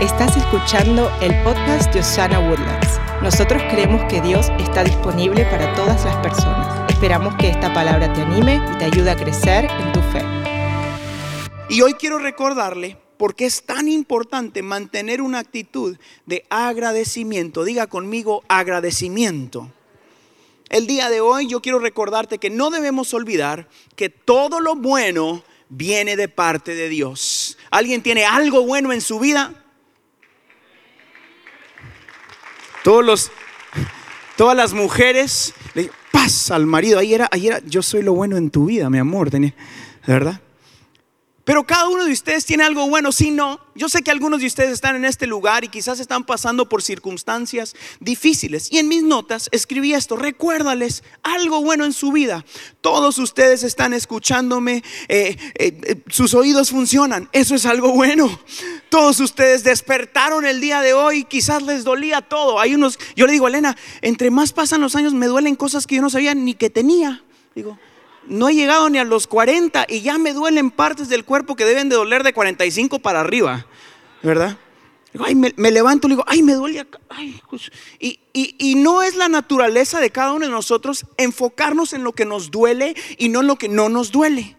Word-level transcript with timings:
Estás 0.00 0.36
escuchando 0.36 1.10
el 1.22 1.32
podcast 1.42 1.90
de 1.94 2.00
Osana 2.00 2.38
Woodlands. 2.38 3.00
Nosotros 3.22 3.62
creemos 3.70 4.04
que 4.10 4.20
Dios 4.20 4.48
está 4.58 4.84
disponible 4.84 5.46
para 5.46 5.74
todas 5.74 6.04
las 6.04 6.14
personas. 6.16 6.90
Esperamos 6.90 7.34
que 7.36 7.48
esta 7.48 7.72
palabra 7.72 8.12
te 8.12 8.20
anime 8.20 8.60
y 8.74 8.76
te 8.76 8.84
ayude 8.84 9.10
a 9.10 9.16
crecer 9.16 9.64
en 9.64 9.92
tu 9.92 10.00
fe. 10.02 10.22
Y 11.70 11.80
hoy 11.80 11.94
quiero 11.94 12.18
recordarle 12.18 12.98
por 13.16 13.34
qué 13.34 13.46
es 13.46 13.62
tan 13.62 13.88
importante 13.88 14.62
mantener 14.62 15.22
una 15.22 15.38
actitud 15.38 15.96
de 16.26 16.44
agradecimiento. 16.50 17.64
Diga 17.64 17.86
conmigo 17.86 18.44
agradecimiento. 18.48 19.70
El 20.68 20.86
día 20.86 21.08
de 21.08 21.22
hoy 21.22 21.46
yo 21.46 21.62
quiero 21.62 21.78
recordarte 21.78 22.36
que 22.36 22.50
no 22.50 22.68
debemos 22.68 23.14
olvidar 23.14 23.66
que 23.94 24.10
todo 24.10 24.60
lo 24.60 24.76
bueno 24.76 25.42
viene 25.70 26.16
de 26.16 26.28
parte 26.28 26.74
de 26.74 26.90
Dios. 26.90 27.56
¿Alguien 27.70 28.02
tiene 28.02 28.26
algo 28.26 28.62
bueno 28.66 28.92
en 28.92 29.00
su 29.00 29.18
vida? 29.18 29.62
Todos 32.86 33.04
los, 33.04 33.32
todas 34.36 34.56
las 34.56 34.72
mujeres 34.72 35.54
le 35.74 35.90
paz 36.12 36.52
al 36.52 36.66
marido. 36.66 37.00
Ahí 37.00 37.14
era, 37.14 37.28
yo 37.66 37.82
soy 37.82 38.02
lo 38.02 38.14
bueno 38.14 38.36
en 38.36 38.48
tu 38.48 38.66
vida, 38.66 38.88
mi 38.90 38.98
amor, 38.98 39.28
tenía, 39.28 39.56
¿verdad? 40.06 40.40
Pero 41.42 41.64
cada 41.64 41.88
uno 41.88 42.04
de 42.04 42.12
ustedes 42.12 42.44
tiene 42.44 42.62
algo 42.62 42.88
bueno. 42.88 43.10
Si 43.10 43.32
no, 43.32 43.58
yo 43.74 43.88
sé 43.88 44.02
que 44.02 44.12
algunos 44.12 44.40
de 44.40 44.46
ustedes 44.46 44.70
están 44.70 44.94
en 44.94 45.04
este 45.04 45.26
lugar 45.26 45.64
y 45.64 45.68
quizás 45.68 45.98
están 45.98 46.24
pasando 46.24 46.68
por 46.68 46.80
circunstancias 46.80 47.74
difíciles. 47.98 48.70
Y 48.70 48.78
en 48.78 48.86
mis 48.86 49.02
notas 49.02 49.48
escribí 49.50 49.92
esto, 49.92 50.14
recuérdales 50.14 51.02
algo 51.24 51.62
bueno 51.62 51.84
en 51.84 51.92
su 51.92 52.12
vida. 52.12 52.44
Todos 52.82 53.18
ustedes 53.18 53.64
están 53.64 53.94
escuchándome, 53.94 54.84
eh, 55.08 55.36
eh, 55.54 55.80
eh, 55.82 56.02
sus 56.08 56.34
oídos 56.34 56.70
funcionan. 56.70 57.28
Eso 57.32 57.56
es 57.56 57.66
algo 57.66 57.90
bueno. 57.92 58.40
Todos 58.88 59.18
ustedes 59.20 59.64
despertaron 59.64 60.46
el 60.46 60.60
día 60.60 60.80
de 60.80 60.94
hoy, 60.94 61.24
quizás 61.24 61.62
les 61.62 61.84
dolía 61.84 62.22
todo. 62.22 62.60
Hay 62.60 62.74
unos, 62.74 62.98
yo 63.16 63.26
le 63.26 63.32
digo, 63.32 63.48
Elena, 63.48 63.76
entre 64.00 64.30
más 64.30 64.52
pasan 64.52 64.80
los 64.80 64.94
años 64.94 65.12
me 65.12 65.26
duelen 65.26 65.56
cosas 65.56 65.86
que 65.86 65.96
yo 65.96 66.02
no 66.02 66.10
sabía 66.10 66.34
ni 66.34 66.54
que 66.54 66.70
tenía. 66.70 67.24
Digo, 67.54 67.78
no 68.26 68.48
he 68.48 68.54
llegado 68.54 68.88
ni 68.88 68.98
a 68.98 69.04
los 69.04 69.26
40 69.26 69.86
y 69.88 70.02
ya 70.02 70.18
me 70.18 70.32
duelen 70.32 70.70
partes 70.70 71.08
del 71.08 71.24
cuerpo 71.24 71.56
que 71.56 71.64
deben 71.64 71.88
de 71.88 71.96
doler 71.96 72.22
de 72.22 72.32
45 72.32 73.00
para 73.00 73.20
arriba, 73.20 73.66
¿verdad? 74.22 74.56
Ay, 75.18 75.34
me, 75.34 75.70
levanto 75.70 76.06
y 76.06 76.10
digo, 76.10 76.24
ay, 76.26 76.42
me 76.42 76.54
duele 76.54 76.80
acá. 76.80 77.00
Pues". 77.48 77.70
y, 77.98 78.20
y, 78.32 78.74
no 78.74 79.02
es 79.02 79.16
la 79.16 79.28
naturaleza 79.28 79.98
de 79.98 80.10
cada 80.10 80.32
uno 80.32 80.44
de 80.44 80.52
nosotros 80.52 81.06
enfocarnos 81.16 81.92
en 81.94 82.04
lo 82.04 82.12
que 82.12 82.26
nos 82.26 82.50
duele 82.50 82.94
y 83.16 83.30
no 83.30 83.40
en 83.40 83.46
lo 83.46 83.56
que 83.56 83.68
no 83.68 83.88
nos 83.88 84.12
duele. 84.12 84.56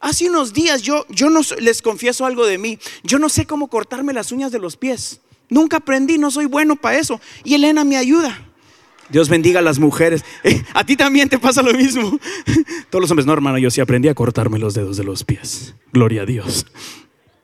Hace 0.00 0.28
unos 0.28 0.52
días 0.52 0.82
yo, 0.82 1.06
yo 1.08 1.28
no 1.30 1.40
les 1.58 1.82
confieso 1.82 2.24
algo 2.24 2.46
de 2.46 2.58
mí. 2.58 2.78
Yo 3.02 3.18
no 3.18 3.28
sé 3.28 3.46
cómo 3.46 3.68
cortarme 3.68 4.12
las 4.12 4.30
uñas 4.32 4.52
de 4.52 4.58
los 4.58 4.76
pies. 4.76 5.20
Nunca 5.48 5.78
aprendí, 5.78 6.18
no 6.18 6.30
soy 6.30 6.46
bueno 6.46 6.76
para 6.76 6.98
eso. 6.98 7.20
Y 7.44 7.54
Elena 7.54 7.84
me 7.84 7.96
ayuda. 7.96 8.44
Dios 9.08 9.28
bendiga 9.28 9.60
a 9.60 9.62
las 9.62 9.78
mujeres. 9.78 10.24
Eh, 10.44 10.62
a 10.74 10.84
ti 10.84 10.96
también 10.96 11.28
te 11.28 11.38
pasa 11.38 11.62
lo 11.62 11.72
mismo. 11.72 12.18
Todos 12.90 13.02
los 13.02 13.10
hombres, 13.10 13.26
no, 13.26 13.32
hermano, 13.32 13.58
yo 13.58 13.70
sí 13.70 13.80
aprendí 13.80 14.08
a 14.08 14.14
cortarme 14.14 14.58
los 14.58 14.74
dedos 14.74 14.96
de 14.96 15.04
los 15.04 15.24
pies. 15.24 15.74
Gloria 15.92 16.22
a 16.22 16.26
Dios. 16.26 16.66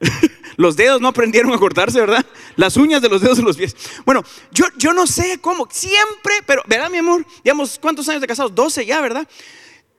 Los 0.57 0.77
dedos 0.77 1.01
no 1.01 1.09
aprendieron 1.09 1.53
a 1.53 1.59
cortarse, 1.59 1.99
¿verdad? 1.99 2.25
Las 2.55 2.77
uñas 2.77 3.03
de 3.03 3.09
los 3.09 3.21
dedos 3.21 3.39
de 3.39 3.43
los 3.43 3.57
pies. 3.57 3.75
Bueno, 4.05 4.23
yo, 4.53 4.67
yo 4.77 4.93
no 4.93 5.05
sé 5.05 5.39
cómo, 5.41 5.67
siempre, 5.69 6.35
pero, 6.47 6.63
¿verdad, 6.69 6.91
mi 6.91 6.99
amor? 6.99 7.27
Digamos, 7.43 7.77
¿cuántos 7.81 8.09
años 8.09 8.21
de 8.21 8.29
casados? 8.29 8.55
12 8.55 8.87
ya, 8.87 9.01
¿verdad? 9.01 9.27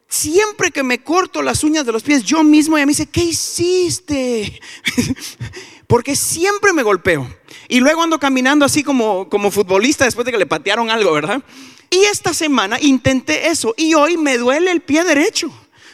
Siempre 0.08 0.72
que 0.72 0.84
me 0.84 1.04
corto 1.04 1.42
las 1.42 1.64
uñas 1.64 1.86
de 1.86 1.92
los 1.92 2.04
pies, 2.04 2.24
yo 2.24 2.44
mismo 2.44 2.78
ya 2.78 2.86
me 2.86 2.92
dice, 2.92 3.08
¿qué 3.08 3.24
hiciste? 3.24 4.60
Porque 5.88 6.16
siempre 6.16 6.74
me 6.74 6.84
golpeo. 6.84 7.28
Y 7.68 7.80
luego 7.80 8.04
ando 8.04 8.20
caminando 8.20 8.66
así 8.66 8.84
como, 8.84 9.30
como 9.30 9.52
futbolista 9.52 10.06
después 10.06 10.26
de 10.26 10.32
que 10.32 10.38
le 10.38 10.46
patearon 10.46 10.90
algo, 10.90 11.12
¿verdad? 11.12 11.42
Y 11.90 12.04
esta 12.06 12.34
semana 12.34 12.78
intenté 12.80 13.48
eso 13.48 13.74
y 13.78 13.94
hoy 13.94 14.18
me 14.18 14.38
duele 14.38 14.72
el 14.72 14.82
pie 14.82 15.04
derecho 15.04 15.52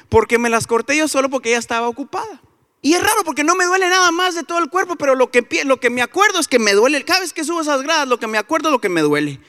porque 0.09 0.38
me 0.38 0.49
las 0.49 0.67
corté 0.67 0.97
yo 0.97 1.07
solo 1.07 1.29
porque 1.29 1.49
ella 1.49 1.59
estaba 1.59 1.88
ocupada. 1.88 2.41
Y 2.81 2.93
es 2.93 3.01
raro 3.01 3.23
porque 3.23 3.43
no 3.43 3.55
me 3.55 3.66
duele 3.66 3.88
nada 3.89 4.11
más 4.11 4.33
de 4.33 4.43
todo 4.43 4.57
el 4.59 4.69
cuerpo, 4.69 4.95
pero 4.95 5.16
lo 5.16 5.29
que, 5.29 5.47
lo 5.66 5.79
que 5.79 5.89
me 5.89 6.01
acuerdo 6.01 6.39
es 6.39 6.47
que 6.47 6.57
me 6.57 6.73
duele. 6.73 7.05
Cada 7.05 7.19
vez 7.19 7.31
que 7.31 7.43
subo 7.43 7.61
esas 7.61 7.83
gradas, 7.83 8.07
lo 8.07 8.19
que 8.19 8.28
me 8.28 8.38
acuerdo 8.38 8.69
es 8.69 8.72
lo 8.72 8.81
que 8.81 8.89
me 8.89 9.01
duele. 9.01 9.39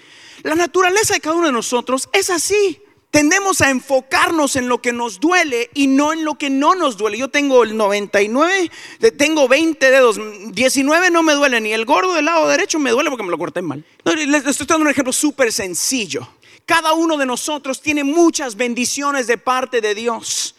La 0.43 0.55
naturaleza 0.55 1.15
de 1.15 1.21
cada 1.21 1.37
uno 1.37 1.47
de 1.47 1.53
nosotros 1.53 2.09
es 2.13 2.29
así 2.29 2.83
tendemos 3.13 3.61
a 3.61 3.69
enfocarnos 3.69 4.57
en 4.57 4.69
lo 4.69 4.81
que 4.81 4.93
nos 4.93 5.21
duele 5.21 5.71
y 5.75 5.87
no 5.87 6.15
en 6.15 6.25
lo 6.25 6.37
que 6.37 6.49
no 6.49 6.75
nos 6.75 6.97
duele. 6.97 7.19
Yo 7.19 7.29
tengo 7.29 7.63
el 7.63 7.77
99, 7.77 8.71
tengo 9.19 9.47
20 9.47 9.91
dedos, 9.91 10.19
19 10.51 11.11
no 11.11 11.23
me 11.23 11.35
duele, 11.35 11.61
ni 11.61 11.73
el 11.73 11.85
gordo 11.85 12.15
del 12.15 12.25
lado 12.25 12.49
derecho 12.49 12.79
me 12.79 12.91
duele 12.91 13.11
porque 13.11 13.23
me 13.23 13.31
lo 13.31 13.37
corté 13.37 13.61
mal. 13.61 13.85
Les 14.05 14.47
estoy 14.47 14.67
dando 14.67 14.85
un 14.85 14.91
ejemplo 14.91 15.13
súper 15.13 15.53
sencillo. 15.53 16.27
Cada 16.65 16.95
uno 16.95 17.19
de 17.19 17.27
nosotros 17.27 17.83
tiene 17.83 18.03
muchas 18.03 18.57
bendiciones 18.57 19.27
de 19.27 19.37
parte 19.37 19.83
de 19.83 19.95
Dios. 19.95 20.55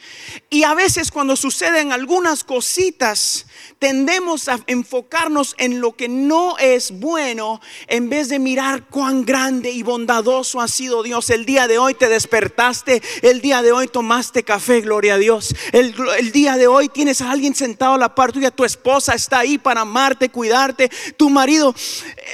Y 0.52 0.64
a 0.64 0.76
veces 0.76 1.10
cuando 1.10 1.36
suceden 1.36 1.92
algunas 1.92 2.44
cositas, 2.44 3.48
tendemos 3.84 4.48
a 4.48 4.62
enfocarnos 4.68 5.56
en 5.58 5.82
lo 5.82 5.92
que 5.92 6.08
no 6.08 6.58
es 6.58 6.98
bueno 7.02 7.60
en 7.88 8.08
vez 8.08 8.30
de 8.30 8.40
mirar 8.40 8.86
cuán 8.86 9.26
grande 9.26 9.72
y 9.72 9.84
bondadoso 9.84 10.62
ha 10.62 10.70
sido 10.70 11.04
Dios. 11.04 11.30
El 11.30 11.46
día 11.46 11.68
de 11.68 11.80
hoy 11.80 11.94
te 11.94 12.08
despertaste, 12.08 13.02
el 13.24 13.42
día 13.42 13.62
de 13.62 13.74
hoy 13.74 13.90
tomaste 13.90 14.44
café, 14.44 14.80
gloria 14.80 15.16
a 15.16 15.18
Dios. 15.18 15.54
El, 15.74 15.94
día 16.32 16.56
de 16.56 16.68
hoy 16.68 16.88
tienes 16.88 17.20
a 17.20 17.30
alguien 17.30 17.56
sentado 17.56 17.96
a 17.96 17.98
la 17.98 18.16
par 18.16 18.32
tuya, 18.32 18.52
tu 18.52 18.64
esposa 18.64 19.16
está 19.16 19.40
ahí 19.40 19.58
para 19.58 19.82
amarte, 19.82 20.30
cuidarte. 20.30 20.90
Tu 21.18 21.30
marido, 21.30 21.76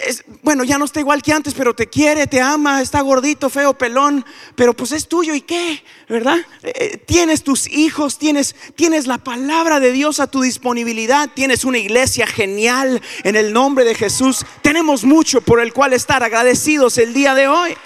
es, 0.06 0.24
bueno, 0.44 0.64
ya 0.64 0.78
no 0.78 0.86
está 0.86 1.00
igual 1.00 1.24
que 1.24 1.34
antes, 1.34 1.56
pero 1.56 1.74
te 1.74 1.90
quiere, 1.90 2.28
te 2.28 2.42
ama, 2.42 2.80
está 2.80 3.02
gordito, 3.02 3.50
feo, 3.50 3.76
pelón, 3.76 4.24
pero 4.54 4.76
pues 4.76 4.92
es 4.92 5.08
tuyo 5.08 5.34
y 5.34 5.42
qué, 5.42 5.84
¿verdad? 6.08 6.38
Eh, 6.62 6.98
tienes 7.08 7.44
tus 7.44 7.68
hijos, 7.70 8.20
tienes, 8.20 8.56
tienes 8.76 9.08
la 9.08 9.18
palabra 9.18 9.80
de 9.80 9.92
Dios 9.92 10.20
a 10.20 10.28
tu 10.28 10.42
disponibilidad, 10.42 11.31
tienes 11.39 11.63
una 11.63 11.77
iglesia 11.77 12.27
genial 12.27 13.01
en 13.23 13.38
el 13.38 13.53
nombre 13.53 13.85
de 13.85 13.95
Jesús. 13.95 14.45
Tenemos 14.61 15.05
mucho 15.05 15.39
por 15.39 15.61
el 15.61 15.72
cual 15.72 15.94
estar 15.94 16.22
agradecidos 16.22 16.97
el 16.97 17.13
día 17.13 17.33
de 17.33 17.47
hoy. 17.47 17.77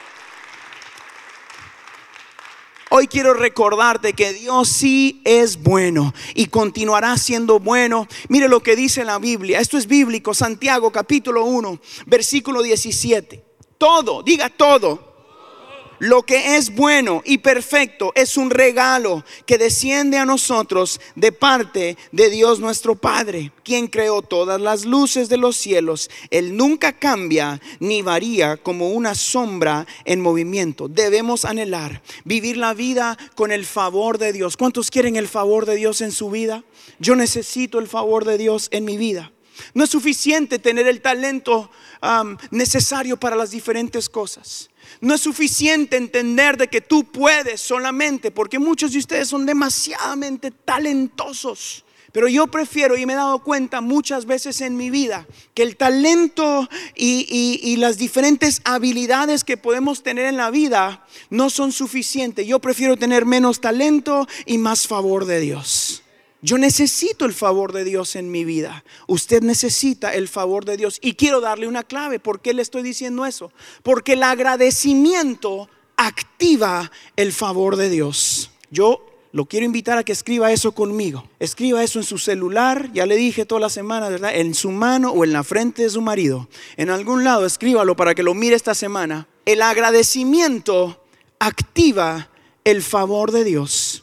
Hoy 2.89 3.05
quiero 3.05 3.35
recordarte 3.35 4.13
que 4.13 4.33
Dios 4.33 4.69
sí 4.69 5.21
es 5.23 5.61
bueno 5.61 6.15
y 6.33 6.47
continuará 6.47 7.15
siendo 7.19 7.59
bueno. 7.59 8.07
Mire 8.27 8.49
lo 8.49 8.63
que 8.63 8.75
dice 8.75 9.05
la 9.05 9.19
Biblia. 9.19 9.59
Esto 9.59 9.77
es 9.77 9.85
bíblico, 9.85 10.33
Santiago 10.33 10.91
capítulo 10.91 11.45
1, 11.45 11.79
versículo 12.07 12.63
17. 12.63 13.45
Todo, 13.77 14.23
diga 14.23 14.49
todo 14.49 15.12
lo 16.03 16.23
que 16.23 16.57
es 16.57 16.75
bueno 16.75 17.21
y 17.23 17.37
perfecto 17.37 18.11
es 18.13 18.35
un 18.35 18.49
regalo 18.49 19.23
que 19.45 19.57
desciende 19.57 20.17
a 20.17 20.25
nosotros 20.25 20.99
de 21.15 21.31
parte 21.31 21.97
de 22.11 22.29
Dios 22.29 22.59
nuestro 22.59 22.95
Padre, 22.95 23.53
quien 23.63 23.87
creó 23.87 24.21
todas 24.21 24.59
las 24.59 24.83
luces 24.83 25.29
de 25.29 25.37
los 25.37 25.55
cielos. 25.55 26.09
Él 26.29 26.57
nunca 26.57 26.91
cambia 26.91 27.61
ni 27.79 28.01
varía 28.01 28.57
como 28.57 28.89
una 28.89 29.15
sombra 29.15 29.87
en 30.03 30.19
movimiento. 30.19 30.89
Debemos 30.89 31.45
anhelar 31.45 32.01
vivir 32.25 32.57
la 32.57 32.73
vida 32.73 33.17
con 33.35 33.53
el 33.53 33.65
favor 33.65 34.17
de 34.17 34.33
Dios. 34.33 34.57
¿Cuántos 34.57 34.91
quieren 34.91 35.15
el 35.15 35.29
favor 35.29 35.65
de 35.65 35.77
Dios 35.77 36.01
en 36.01 36.11
su 36.11 36.29
vida? 36.29 36.65
Yo 36.99 37.15
necesito 37.15 37.79
el 37.79 37.87
favor 37.87 38.25
de 38.25 38.37
Dios 38.37 38.67
en 38.71 38.83
mi 38.83 38.97
vida. 38.97 39.32
No 39.73 39.83
es 39.83 39.89
suficiente 39.89 40.59
tener 40.59 40.87
el 40.87 41.01
talento 41.01 41.69
necesario 42.51 43.17
para 43.17 43.35
las 43.35 43.51
diferentes 43.51 44.09
cosas. 44.09 44.69
No 45.01 45.13
es 45.13 45.21
suficiente 45.21 45.97
entender 45.97 46.57
de 46.57 46.67
que 46.67 46.81
tú 46.81 47.05
puedes 47.05 47.61
solamente, 47.61 48.31
porque 48.31 48.59
muchos 48.59 48.91
de 48.91 48.99
ustedes 48.99 49.27
son 49.27 49.45
demasiadamente 49.45 50.51
talentosos. 50.51 51.85
Pero 52.13 52.27
yo 52.27 52.45
prefiero, 52.45 52.95
y 52.95 53.07
me 53.07 53.13
he 53.13 53.15
dado 53.15 53.39
cuenta 53.39 53.81
muchas 53.81 54.27
veces 54.27 54.61
en 54.61 54.77
mi 54.77 54.91
vida, 54.91 55.25
que 55.56 55.63
el 55.63 55.75
talento 55.75 56.69
y, 56.95 57.25
y, 57.63 57.75
las 57.77 57.97
diferentes 57.97 58.61
habilidades 58.65 59.44
que 59.44 59.57
podemos 59.57 60.03
tener 60.03 60.27
en 60.27 60.38
la 60.38 60.51
vida 60.51 61.07
no 61.31 61.49
son 61.49 61.71
suficientes. 61.71 62.45
Yo 62.45 62.59
prefiero 62.59 62.97
tener 62.97 63.25
menos 63.25 63.61
talento 63.61 64.27
y 64.45 64.59
más 64.59 64.85
favor 64.85 65.25
de 65.25 65.39
Dios. 65.39 66.02
Yo 66.44 66.57
necesito 66.57 67.24
el 67.24 67.34
favor 67.34 67.72
de 67.72 67.86
Dios 67.86 68.18
en 68.18 68.30
mi 68.30 68.44
vida. 68.44 68.84
Usted 69.07 69.42
necesita 69.42 70.13
el 70.13 70.28
favor 70.28 70.66
de 70.66 70.75
Dios. 70.75 71.00
Y 71.01 71.13
quiero 71.13 71.40
darle 71.40 71.68
una 71.68 71.84
clave. 71.84 72.19
¿Por 72.19 72.42
qué 72.42 72.54
le 72.54 72.62
estoy 72.62 72.84
diciendo 72.84 73.25
eso? 73.25 73.54
Porque 73.81 74.13
el 74.13 74.24
agradecimiento 74.24 75.69
activa 75.95 76.92
el 77.16 77.31
favor 77.31 77.78
de 77.78 77.90
Dios. 77.90 78.51
Yo 78.72 79.06
lo 79.31 79.45
quiero 79.45 79.66
invitar 79.66 79.98
a 79.98 80.04
que 80.04 80.12
escriba 80.12 80.51
eso 80.51 80.74
conmigo. 80.74 81.30
Escriba 81.40 81.81
eso 81.81 82.00
en 82.00 82.06
su 82.06 82.18
celular, 82.18 82.92
ya 82.94 83.06
le 83.06 83.16
dije 83.16 83.45
toda 83.45 83.62
la 83.62 83.69
semana, 83.69 84.10
¿verdad? 84.10 84.36
En 84.36 84.54
su 84.54 84.69
mano 84.69 85.12
o 85.12 85.24
en 85.24 85.31
la 85.31 85.45
frente 85.45 85.84
de 85.84 85.90
su 85.90 86.01
marido. 86.01 86.50
En 86.75 86.90
algún 86.90 87.24
lado, 87.24 87.45
escríbalo 87.45 87.95
para 87.95 88.16
que 88.16 88.22
lo 88.22 88.34
mire 88.34 88.57
esta 88.57 88.75
semana. 88.75 89.30
El 89.45 89.62
agradecimiento 89.62 91.01
activa 91.40 92.30
el 92.66 92.84
favor 92.84 93.31
de 93.31 93.45
Dios. 93.45 94.02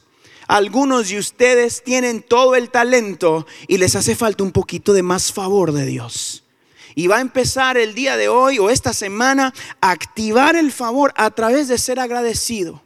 Algunos 0.50 1.11
de 1.11 1.19
ustedes 1.19 1.85
tienen 1.85 2.23
todo 2.23 2.56
el 2.56 2.70
talento 2.70 3.47
y 3.69 3.79
les 3.79 3.94
hace 3.94 4.17
falta 4.17 4.43
un 4.43 4.50
poquito 4.50 4.93
de 4.93 5.05
más 5.05 5.32
favor 5.32 5.70
de 5.70 5.87
Dios. 5.87 6.43
Y 6.97 7.06
va 7.06 7.19
a 7.19 7.20
empezar 7.20 7.76
el 7.76 7.94
día 7.94 8.17
de 8.17 8.29
hoy 8.29 8.58
o 8.58 8.69
esta 8.69 8.93
semana 8.93 9.55
a 9.81 9.93
activar 9.93 10.56
el 10.56 10.73
favor 10.73 11.12
a 11.14 11.31
través 11.31 11.69
de 11.69 11.79
ser 11.79 12.00
agradecido. 12.00 12.82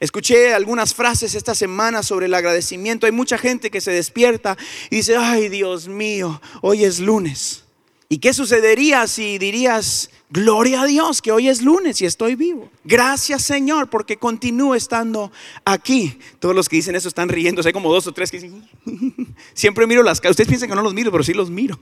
Escuché 0.00 0.54
algunas 0.54 0.94
frases 0.94 1.34
esta 1.34 1.54
semana 1.54 2.02
sobre 2.02 2.24
el 2.24 2.32
agradecimiento. 2.32 3.04
Hay 3.04 3.12
mucha 3.12 3.36
gente 3.36 3.70
que 3.70 3.82
se 3.82 3.90
despierta 3.90 4.56
y 4.88 4.96
dice, 4.96 5.14
ay 5.18 5.50
Dios 5.50 5.88
mío, 5.88 6.40
hoy 6.62 6.84
es 6.84 7.00
lunes. 7.00 7.63
¿Y 8.08 8.18
qué 8.18 8.34
sucedería 8.34 9.06
si 9.06 9.38
dirías, 9.38 10.10
gloria 10.30 10.82
a 10.82 10.86
Dios 10.86 11.22
que 11.22 11.32
hoy 11.32 11.48
es 11.48 11.62
lunes 11.62 12.00
y 12.02 12.06
estoy 12.06 12.34
vivo? 12.34 12.70
Gracias 12.84 13.42
Señor 13.42 13.88
porque 13.88 14.18
continúo 14.18 14.74
estando 14.74 15.32
aquí. 15.64 16.18
Todos 16.38 16.54
los 16.54 16.68
que 16.68 16.76
dicen 16.76 16.94
eso 16.94 17.08
están 17.08 17.28
riéndose, 17.28 17.70
hay 17.70 17.72
como 17.72 17.92
dos 17.92 18.06
o 18.06 18.12
tres 18.12 18.30
que 18.30 18.40
dicen, 18.40 18.68
siempre 19.54 19.86
miro 19.86 20.02
las 20.02 20.20
caras. 20.20 20.32
Ustedes 20.32 20.48
piensan 20.48 20.68
que 20.68 20.74
no 20.74 20.82
los 20.82 20.94
miro, 20.94 21.10
pero 21.10 21.24
sí 21.24 21.32
los 21.32 21.50
miro. 21.50 21.78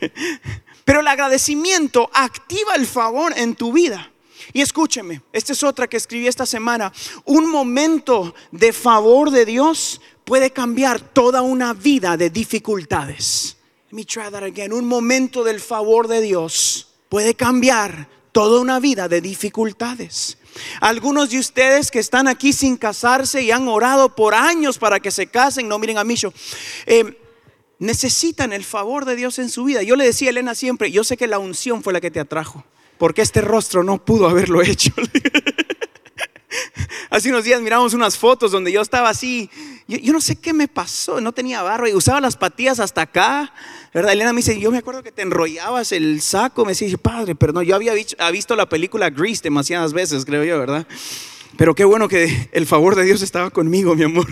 pero 0.84 1.00
el 1.00 1.08
agradecimiento 1.08 2.08
activa 2.12 2.74
el 2.76 2.86
favor 2.86 3.32
en 3.36 3.54
tu 3.56 3.72
vida. 3.72 4.12
Y 4.52 4.60
escúcheme, 4.60 5.22
esta 5.32 5.52
es 5.52 5.62
otra 5.62 5.88
que 5.88 5.96
escribí 5.96 6.28
esta 6.28 6.46
semana. 6.46 6.92
Un 7.24 7.50
momento 7.50 8.34
de 8.50 8.72
favor 8.72 9.30
de 9.30 9.44
Dios 9.44 10.00
puede 10.24 10.50
cambiar 10.50 11.00
toda 11.00 11.42
una 11.42 11.72
vida 11.74 12.16
de 12.16 12.30
dificultades. 12.30 13.56
Let 13.92 13.96
me 13.96 14.04
try. 14.06 14.70
Un 14.72 14.86
momento 14.86 15.44
del 15.44 15.60
favor 15.60 16.08
de 16.08 16.22
Dios 16.22 16.88
puede 17.10 17.34
cambiar 17.34 18.08
toda 18.32 18.58
una 18.58 18.80
vida 18.80 19.06
de 19.06 19.20
dificultades. 19.20 20.38
Algunos 20.80 21.28
de 21.28 21.38
ustedes 21.38 21.90
que 21.90 21.98
están 21.98 22.26
aquí 22.26 22.54
sin 22.54 22.78
casarse 22.78 23.42
y 23.42 23.50
han 23.50 23.68
orado 23.68 24.16
por 24.16 24.34
años 24.34 24.78
para 24.78 24.98
que 24.98 25.10
se 25.10 25.26
casen, 25.26 25.68
no 25.68 25.78
miren 25.78 25.98
a 25.98 26.04
mí, 26.04 26.14
eh, 26.86 27.18
necesitan 27.80 28.54
el 28.54 28.64
favor 28.64 29.04
de 29.04 29.14
Dios 29.14 29.38
en 29.38 29.50
su 29.50 29.64
vida. 29.64 29.82
Yo 29.82 29.94
le 29.94 30.06
decía 30.06 30.28
a 30.28 30.30
Elena 30.30 30.54
siempre, 30.54 30.90
yo 30.90 31.04
sé 31.04 31.18
que 31.18 31.26
la 31.26 31.38
unción 31.38 31.82
fue 31.82 31.92
la 31.92 32.00
que 32.00 32.10
te 32.10 32.20
atrajo 32.20 32.64
porque 33.02 33.22
este 33.22 33.40
rostro 33.40 33.82
no 33.82 33.98
pudo 34.04 34.28
haberlo 34.28 34.62
hecho. 34.62 34.92
Hace 37.12 37.28
unos 37.28 37.44
días 37.44 37.60
miramos 37.60 37.92
unas 37.92 38.16
fotos 38.16 38.52
donde 38.52 38.72
yo 38.72 38.80
estaba 38.80 39.10
así, 39.10 39.50
yo, 39.86 40.14
no 40.14 40.20
sé 40.22 40.36
qué 40.36 40.54
me 40.54 40.66
pasó, 40.66 41.20
no 41.20 41.32
tenía 41.32 41.62
barro 41.62 41.86
y 41.86 41.92
usaba 41.92 42.22
las 42.22 42.38
patillas 42.38 42.80
hasta 42.80 43.02
acá, 43.02 43.52
¿verdad? 43.92 44.14
Elena 44.14 44.32
me 44.32 44.38
dice, 44.38 44.58
yo 44.58 44.70
me 44.70 44.78
acuerdo 44.78 45.02
que 45.02 45.12
te 45.12 45.20
enrollabas 45.20 45.92
el 45.92 46.22
saco, 46.22 46.64
me 46.64 46.70
decía, 46.70 46.96
padre, 46.96 47.34
pero 47.34 47.52
no, 47.52 47.60
yo 47.62 47.76
había 47.76 47.92
visto 47.92 48.56
la 48.56 48.66
película 48.66 49.10
Grease 49.10 49.42
demasiadas 49.42 49.92
veces, 49.92 50.24
creo 50.24 50.42
yo, 50.42 50.58
¿verdad? 50.58 50.86
Pero 51.58 51.74
qué 51.74 51.84
bueno 51.84 52.08
que 52.08 52.48
el 52.50 52.66
favor 52.66 52.96
de 52.96 53.04
Dios 53.04 53.20
estaba 53.20 53.50
conmigo, 53.50 53.94
mi 53.94 54.04
amor. 54.04 54.26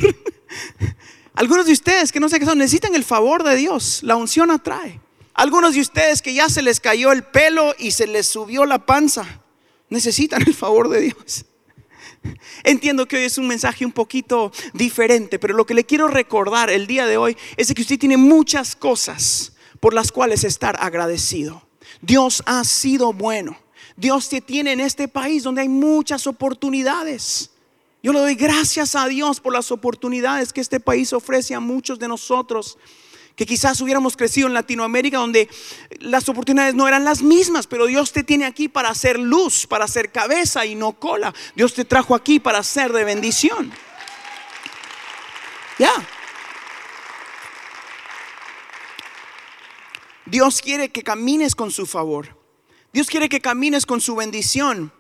Algunos 1.34 1.66
de 1.66 1.72
ustedes 1.72 2.10
que 2.10 2.18
no 2.18 2.30
sé 2.30 2.38
qué 2.38 2.46
son, 2.46 2.56
necesitan 2.56 2.94
el 2.94 3.04
favor 3.04 3.44
de 3.44 3.56
Dios, 3.56 4.00
la 4.04 4.16
unción 4.16 4.50
atrae. 4.50 4.98
Algunos 5.34 5.74
de 5.74 5.82
ustedes 5.82 6.22
que 6.22 6.32
ya 6.32 6.48
se 6.48 6.62
les 6.62 6.80
cayó 6.80 7.12
el 7.12 7.24
pelo 7.24 7.74
y 7.78 7.90
se 7.90 8.06
les 8.06 8.26
subió 8.26 8.64
la 8.64 8.86
panza, 8.86 9.42
necesitan 9.90 10.40
el 10.40 10.54
favor 10.54 10.88
de 10.88 11.02
Dios. 11.02 11.44
Entiendo 12.64 13.06
que 13.06 13.17
hoy 13.17 13.25
es 13.25 13.38
un 13.38 13.46
mensaje 13.46 13.84
un 13.84 13.93
poquito 13.93 14.52
diferente, 14.75 15.38
pero 15.38 15.55
lo 15.55 15.64
que 15.67 15.75
le 15.75 15.84
quiero 15.84 16.08
recordar 16.08 16.70
el 16.70 16.87
día 16.87 17.06
de 17.06 17.17
hoy 17.17 17.37
es 17.56 17.72
que 17.72 17.82
usted 17.82 17.99
tiene 17.99 18.17
muchas 18.17 18.76
cosas 18.76 19.52
por 19.81 19.94
las 19.94 20.12
cuales 20.12 20.44
estar 20.44 20.76
agradecido. 20.81 21.62
Dios 22.02 22.43
ha 22.46 22.64
sido 22.64 23.12
bueno. 23.12 23.56
Dios 23.96 24.28
te 24.28 24.40
tiene 24.40 24.72
en 24.72 24.81
este 24.81 25.08
país 25.08 25.43
donde 25.43 25.62
hay 25.62 25.69
muchas 25.69 26.26
oportunidades. 26.26 27.50
Yo 28.02 28.12
le 28.12 28.20
doy 28.20 28.34
gracias 28.34 28.94
a 28.94 29.06
Dios 29.08 29.40
por 29.40 29.52
las 29.52 29.70
oportunidades 29.70 30.52
que 30.52 30.61
este 30.61 30.81
país 30.81 31.12
ofrece 31.12 31.55
a 31.55 31.61
muchos 31.61 31.99
de 31.99 32.08
nosotros 32.08 32.78
que 33.36 33.46
quizás 33.46 33.80
hubiéramos 33.80 34.16
crecido 34.16 34.48
en 34.48 34.54
Latinoamérica 34.54 35.18
donde 35.18 35.48
las 35.98 36.28
oportunidades 36.28 36.74
no 36.74 36.86
eran 36.86 37.04
las 37.04 37.22
mismas, 37.22 37.66
pero 37.66 37.86
Dios 37.86 38.12
te 38.12 38.22
tiene 38.22 38.44
aquí 38.44 38.68
para 38.68 38.90
hacer 38.90 39.18
luz, 39.18 39.66
para 39.66 39.84
hacer 39.84 40.12
cabeza 40.12 40.66
y 40.66 40.74
no 40.74 40.92
cola. 40.92 41.34
Dios 41.54 41.74
te 41.74 41.84
trajo 41.84 42.14
aquí 42.14 42.40
para 42.40 42.62
ser 42.62 42.92
de 42.92 43.04
bendición. 43.04 43.72
Ya. 45.78 45.92
Dios 50.26 50.60
quiere 50.60 50.90
que 50.90 51.02
camines 51.02 51.54
con 51.54 51.70
su 51.70 51.86
favor. 51.86 52.36
Dios 52.92 53.08
quiere 53.08 53.28
que 53.28 53.40
camines 53.40 53.86
con 53.86 54.00
su 54.00 54.14
bendición. 54.16 54.92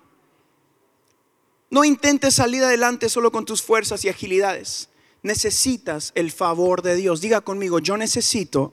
No 1.70 1.84
intentes 1.84 2.34
salir 2.34 2.64
adelante 2.64 3.08
solo 3.08 3.30
con 3.30 3.44
tus 3.44 3.62
fuerzas 3.62 4.04
y 4.04 4.08
agilidades 4.08 4.89
necesitas 5.22 6.12
el 6.14 6.30
favor 6.30 6.82
de 6.82 6.96
Dios. 6.96 7.20
Diga 7.20 7.40
conmigo, 7.40 7.78
yo 7.78 7.96
necesito 7.96 8.72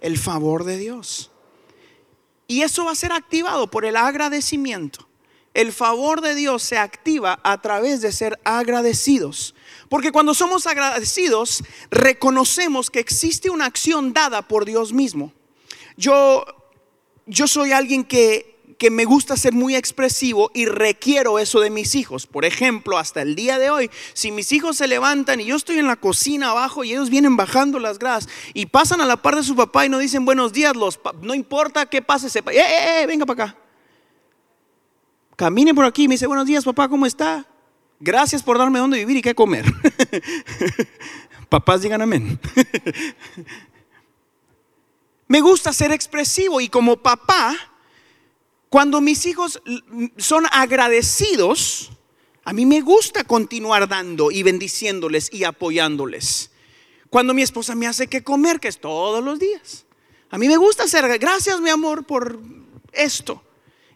el 0.00 0.18
favor 0.18 0.64
de 0.64 0.78
Dios. 0.78 1.30
Y 2.46 2.62
eso 2.62 2.84
va 2.84 2.92
a 2.92 2.96
ser 2.96 3.12
activado 3.12 3.70
por 3.70 3.84
el 3.84 3.96
agradecimiento. 3.96 5.06
El 5.54 5.72
favor 5.72 6.20
de 6.20 6.34
Dios 6.34 6.62
se 6.62 6.78
activa 6.78 7.40
a 7.42 7.60
través 7.60 8.00
de 8.00 8.12
ser 8.12 8.38
agradecidos. 8.44 9.54
Porque 9.88 10.12
cuando 10.12 10.34
somos 10.34 10.66
agradecidos, 10.66 11.64
reconocemos 11.90 12.90
que 12.90 13.00
existe 13.00 13.50
una 13.50 13.66
acción 13.66 14.12
dada 14.12 14.46
por 14.46 14.64
Dios 14.64 14.92
mismo. 14.92 15.32
Yo, 15.96 16.44
yo 17.26 17.48
soy 17.48 17.72
alguien 17.72 18.04
que 18.04 18.57
que 18.78 18.90
me 18.90 19.04
gusta 19.04 19.36
ser 19.36 19.52
muy 19.52 19.74
expresivo 19.74 20.52
y 20.54 20.66
requiero 20.66 21.40
eso 21.40 21.58
de 21.58 21.68
mis 21.68 21.96
hijos. 21.96 22.28
Por 22.28 22.44
ejemplo, 22.44 22.96
hasta 22.96 23.20
el 23.20 23.34
día 23.34 23.58
de 23.58 23.70
hoy, 23.70 23.90
si 24.14 24.30
mis 24.30 24.52
hijos 24.52 24.76
se 24.76 24.86
levantan 24.86 25.40
y 25.40 25.46
yo 25.46 25.56
estoy 25.56 25.78
en 25.78 25.88
la 25.88 25.96
cocina 25.96 26.50
abajo 26.50 26.84
y 26.84 26.92
ellos 26.92 27.10
vienen 27.10 27.36
bajando 27.36 27.80
las 27.80 27.98
gradas 27.98 28.28
y 28.54 28.66
pasan 28.66 29.00
a 29.00 29.04
la 29.04 29.16
par 29.16 29.34
de 29.34 29.42
su 29.42 29.56
papá 29.56 29.84
y 29.84 29.88
no 29.88 29.98
dicen 29.98 30.24
buenos 30.24 30.52
días, 30.52 30.76
los, 30.76 31.00
no 31.20 31.34
importa 31.34 31.86
qué 31.86 32.02
pase, 32.02 32.30
sepa, 32.30 32.52
eh, 32.52 32.60
eh, 32.60 33.02
eh, 33.02 33.06
venga 33.06 33.26
para 33.26 33.44
acá. 33.44 33.58
Camine 35.34 35.74
por 35.74 35.84
aquí 35.84 36.04
y 36.04 36.08
me 36.08 36.14
dice 36.14 36.28
buenos 36.28 36.46
días, 36.46 36.64
papá, 36.64 36.88
¿cómo 36.88 37.04
está? 37.04 37.46
Gracias 37.98 38.44
por 38.44 38.58
darme 38.58 38.78
dónde 38.78 38.98
vivir 38.98 39.16
y 39.16 39.22
qué 39.22 39.34
comer. 39.34 39.64
Papás 41.48 41.82
digan 41.82 42.02
amén. 42.02 42.38
me 45.26 45.40
gusta 45.40 45.72
ser 45.72 45.90
expresivo 45.90 46.60
y 46.60 46.68
como 46.68 46.98
papá 46.98 47.67
cuando 48.70 49.00
mis 49.00 49.24
hijos 49.26 49.62
son 50.16 50.44
agradecidos, 50.50 51.90
a 52.44 52.52
mí 52.52 52.66
me 52.66 52.80
gusta 52.80 53.24
continuar 53.24 53.88
dando 53.88 54.30
y 54.30 54.42
bendiciéndoles 54.42 55.32
y 55.32 55.44
apoyándoles. 55.44 56.50
Cuando 57.10 57.34
mi 57.34 57.42
esposa 57.42 57.74
me 57.74 57.86
hace 57.86 58.06
que 58.06 58.22
comer, 58.22 58.60
que 58.60 58.68
es 58.68 58.80
todos 58.80 59.24
los 59.24 59.38
días. 59.38 59.86
A 60.30 60.38
mí 60.38 60.48
me 60.48 60.58
gusta 60.58 60.84
hacer, 60.84 61.18
gracias 61.18 61.60
mi 61.60 61.70
amor 61.70 62.04
por 62.04 62.38
esto. 62.92 63.42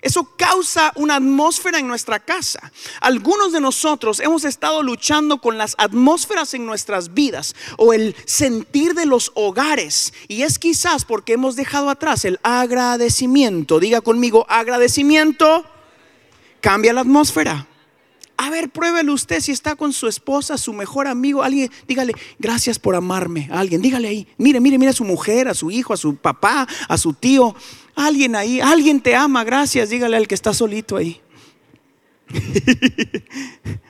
Eso 0.02 0.25
causa 0.37 0.92
una 0.97 1.16
atmósfera 1.16 1.78
en 1.78 1.87
nuestra 1.87 2.18
casa. 2.18 2.73
Algunos 3.00 3.52
de 3.52 3.61
nosotros 3.61 4.18
hemos 4.18 4.44
estado 4.44 4.82
luchando 4.82 5.38
con 5.38 5.56
las 5.56 5.76
atmósferas 5.78 6.54
en 6.54 6.66
nuestras 6.66 7.14
vidas 7.14 7.54
o 7.78 7.92
el 7.92 8.16
sentir 8.26 8.94
de 8.94 9.06
los 9.06 9.30
hogares. 9.35 10.12
Y 10.26 10.42
es 10.42 10.59
quizás 10.59 11.04
porque 11.04 11.35
hemos 11.35 11.54
dejado 11.54 11.88
atrás 11.88 12.25
el 12.25 12.40
agradecimiento. 12.42 13.78
Diga 13.78 14.00
conmigo, 14.00 14.44
agradecimiento 14.49 15.64
cambia 16.61 16.92
la 16.92 17.02
atmósfera. 17.02 17.68
A 18.38 18.50
ver, 18.50 18.71
pruébelo 18.71 19.12
usted 19.12 19.40
si 19.40 19.52
está 19.52 19.76
con 19.76 19.92
su 19.92 20.09
esposa, 20.09 20.59
su 20.59 20.73
mejor 20.73 21.06
amigo, 21.06 21.44
alguien, 21.44 21.71
dígale, 21.87 22.12
gracias 22.40 22.78
por 22.78 22.97
amarme. 22.97 23.49
A 23.52 23.61
alguien, 23.61 23.80
dígale 23.80 24.09
ahí, 24.09 24.26
mire, 24.37 24.59
mire, 24.59 24.78
mire 24.78 24.90
a 24.90 24.94
su 24.94 25.04
mujer, 25.04 25.47
a 25.47 25.54
su 25.54 25.71
hijo, 25.71 25.92
a 25.92 25.97
su 25.97 26.16
papá, 26.16 26.66
a 26.88 26.99
su 26.99 27.12
tío. 27.12 27.54
Alguien 27.95 28.37
ahí, 28.37 28.61
alguien 28.61 29.01
te 29.01 29.15
ama, 29.15 29.45
gracias, 29.45 29.91
dígale 29.91 30.17
al 30.17 30.27
que 30.27 30.35
está 30.35 30.55
solito 30.55 30.97
ahí. 30.97 31.21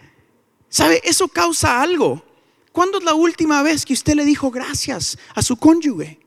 ¿Sabe? 0.69 1.01
Eso 1.05 1.29
causa 1.29 1.81
algo. 1.81 2.25
¿Cuándo 2.73 2.99
es 2.99 3.05
la 3.05 3.15
última 3.15 3.63
vez 3.63 3.85
que 3.85 3.93
usted 3.93 4.15
le 4.15 4.25
dijo 4.25 4.51
gracias 4.51 5.19
a 5.35 5.43
su 5.43 5.57
cónyuge? 5.57 6.19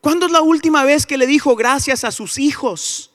¿Cuándo 0.00 0.26
es 0.26 0.32
la 0.32 0.40
última 0.40 0.84
vez 0.84 1.04
que 1.04 1.18
le 1.18 1.26
dijo 1.26 1.54
gracias 1.56 2.04
a 2.04 2.10
sus 2.10 2.38
hijos? 2.38 3.12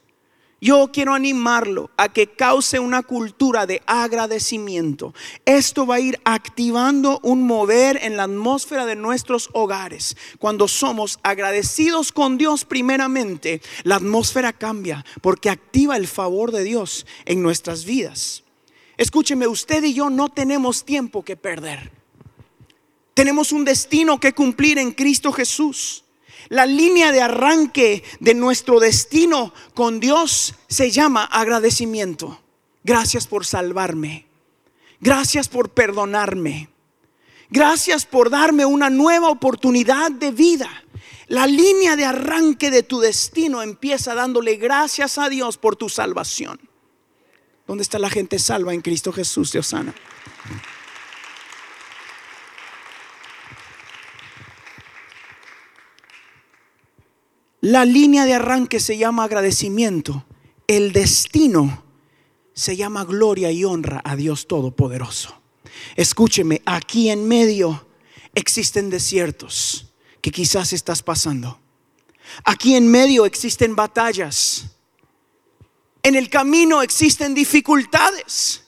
Yo 0.63 0.91
quiero 0.93 1.15
animarlo 1.15 1.89
a 1.97 2.09
que 2.09 2.27
cause 2.27 2.77
una 2.77 3.01
cultura 3.01 3.65
de 3.65 3.81
agradecimiento. 3.87 5.11
Esto 5.43 5.87
va 5.87 5.95
a 5.95 5.99
ir 5.99 6.21
activando 6.23 7.19
un 7.23 7.47
mover 7.47 7.97
en 8.03 8.15
la 8.15 8.25
atmósfera 8.25 8.85
de 8.85 8.95
nuestros 8.95 9.49
hogares. 9.53 10.15
Cuando 10.37 10.67
somos 10.67 11.17
agradecidos 11.23 12.11
con 12.11 12.37
Dios 12.37 12.63
primeramente, 12.63 13.63
la 13.81 13.95
atmósfera 13.95 14.53
cambia 14.53 15.03
porque 15.21 15.49
activa 15.49 15.97
el 15.97 16.07
favor 16.07 16.51
de 16.51 16.63
Dios 16.63 17.07
en 17.25 17.41
nuestras 17.41 17.83
vidas. 17.83 18.43
Escúcheme, 18.97 19.47
usted 19.47 19.83
y 19.83 19.95
yo 19.95 20.11
no 20.11 20.29
tenemos 20.29 20.85
tiempo 20.85 21.25
que 21.25 21.37
perder. 21.37 21.91
Tenemos 23.15 23.51
un 23.51 23.65
destino 23.65 24.19
que 24.19 24.33
cumplir 24.33 24.77
en 24.77 24.91
Cristo 24.91 25.31
Jesús. 25.31 26.03
La 26.49 26.65
línea 26.65 27.11
de 27.11 27.21
arranque 27.21 28.03
de 28.19 28.33
nuestro 28.33 28.79
destino 28.79 29.53
con 29.73 29.99
Dios 29.99 30.55
se 30.67 30.91
llama 30.91 31.23
agradecimiento. 31.23 32.41
Gracias 32.83 33.27
por 33.27 33.45
salvarme. 33.45 34.25
Gracias 34.99 35.49
por 35.49 35.69
perdonarme. 35.69 36.69
Gracias 37.49 38.05
por 38.05 38.29
darme 38.29 38.65
una 38.65 38.89
nueva 38.89 39.29
oportunidad 39.29 40.11
de 40.11 40.31
vida. 40.31 40.69
La 41.27 41.47
línea 41.47 41.95
de 41.95 42.05
arranque 42.05 42.71
de 42.71 42.83
tu 42.83 42.99
destino 42.99 43.61
empieza 43.61 44.13
dándole 44.15 44.55
gracias 44.55 45.17
a 45.17 45.29
Dios 45.29 45.57
por 45.57 45.75
tu 45.75 45.89
salvación. 45.89 46.59
¿Dónde 47.67 47.83
está 47.83 47.99
la 47.99 48.09
gente 48.09 48.37
salva 48.39 48.73
en 48.73 48.81
Cristo 48.81 49.13
Jesús, 49.13 49.51
de 49.51 49.59
Osana? 49.59 49.93
La 57.61 57.85
línea 57.85 58.25
de 58.25 58.33
arranque 58.33 58.79
se 58.79 58.97
llama 58.97 59.23
agradecimiento. 59.23 60.25
El 60.67 60.93
destino 60.93 61.83
se 62.53 62.75
llama 62.75 63.05
gloria 63.05 63.51
y 63.51 63.63
honra 63.63 64.01
a 64.03 64.15
Dios 64.15 64.47
Todopoderoso. 64.47 65.39
Escúcheme, 65.95 66.63
aquí 66.65 67.09
en 67.09 67.27
medio 67.27 67.85
existen 68.33 68.89
desiertos 68.89 69.93
que 70.21 70.31
quizás 70.31 70.73
estás 70.73 71.03
pasando. 71.03 71.59
Aquí 72.43 72.75
en 72.75 72.89
medio 72.89 73.25
existen 73.25 73.75
batallas. 73.75 74.65
En 76.01 76.15
el 76.15 76.29
camino 76.29 76.81
existen 76.81 77.35
dificultades. 77.35 78.63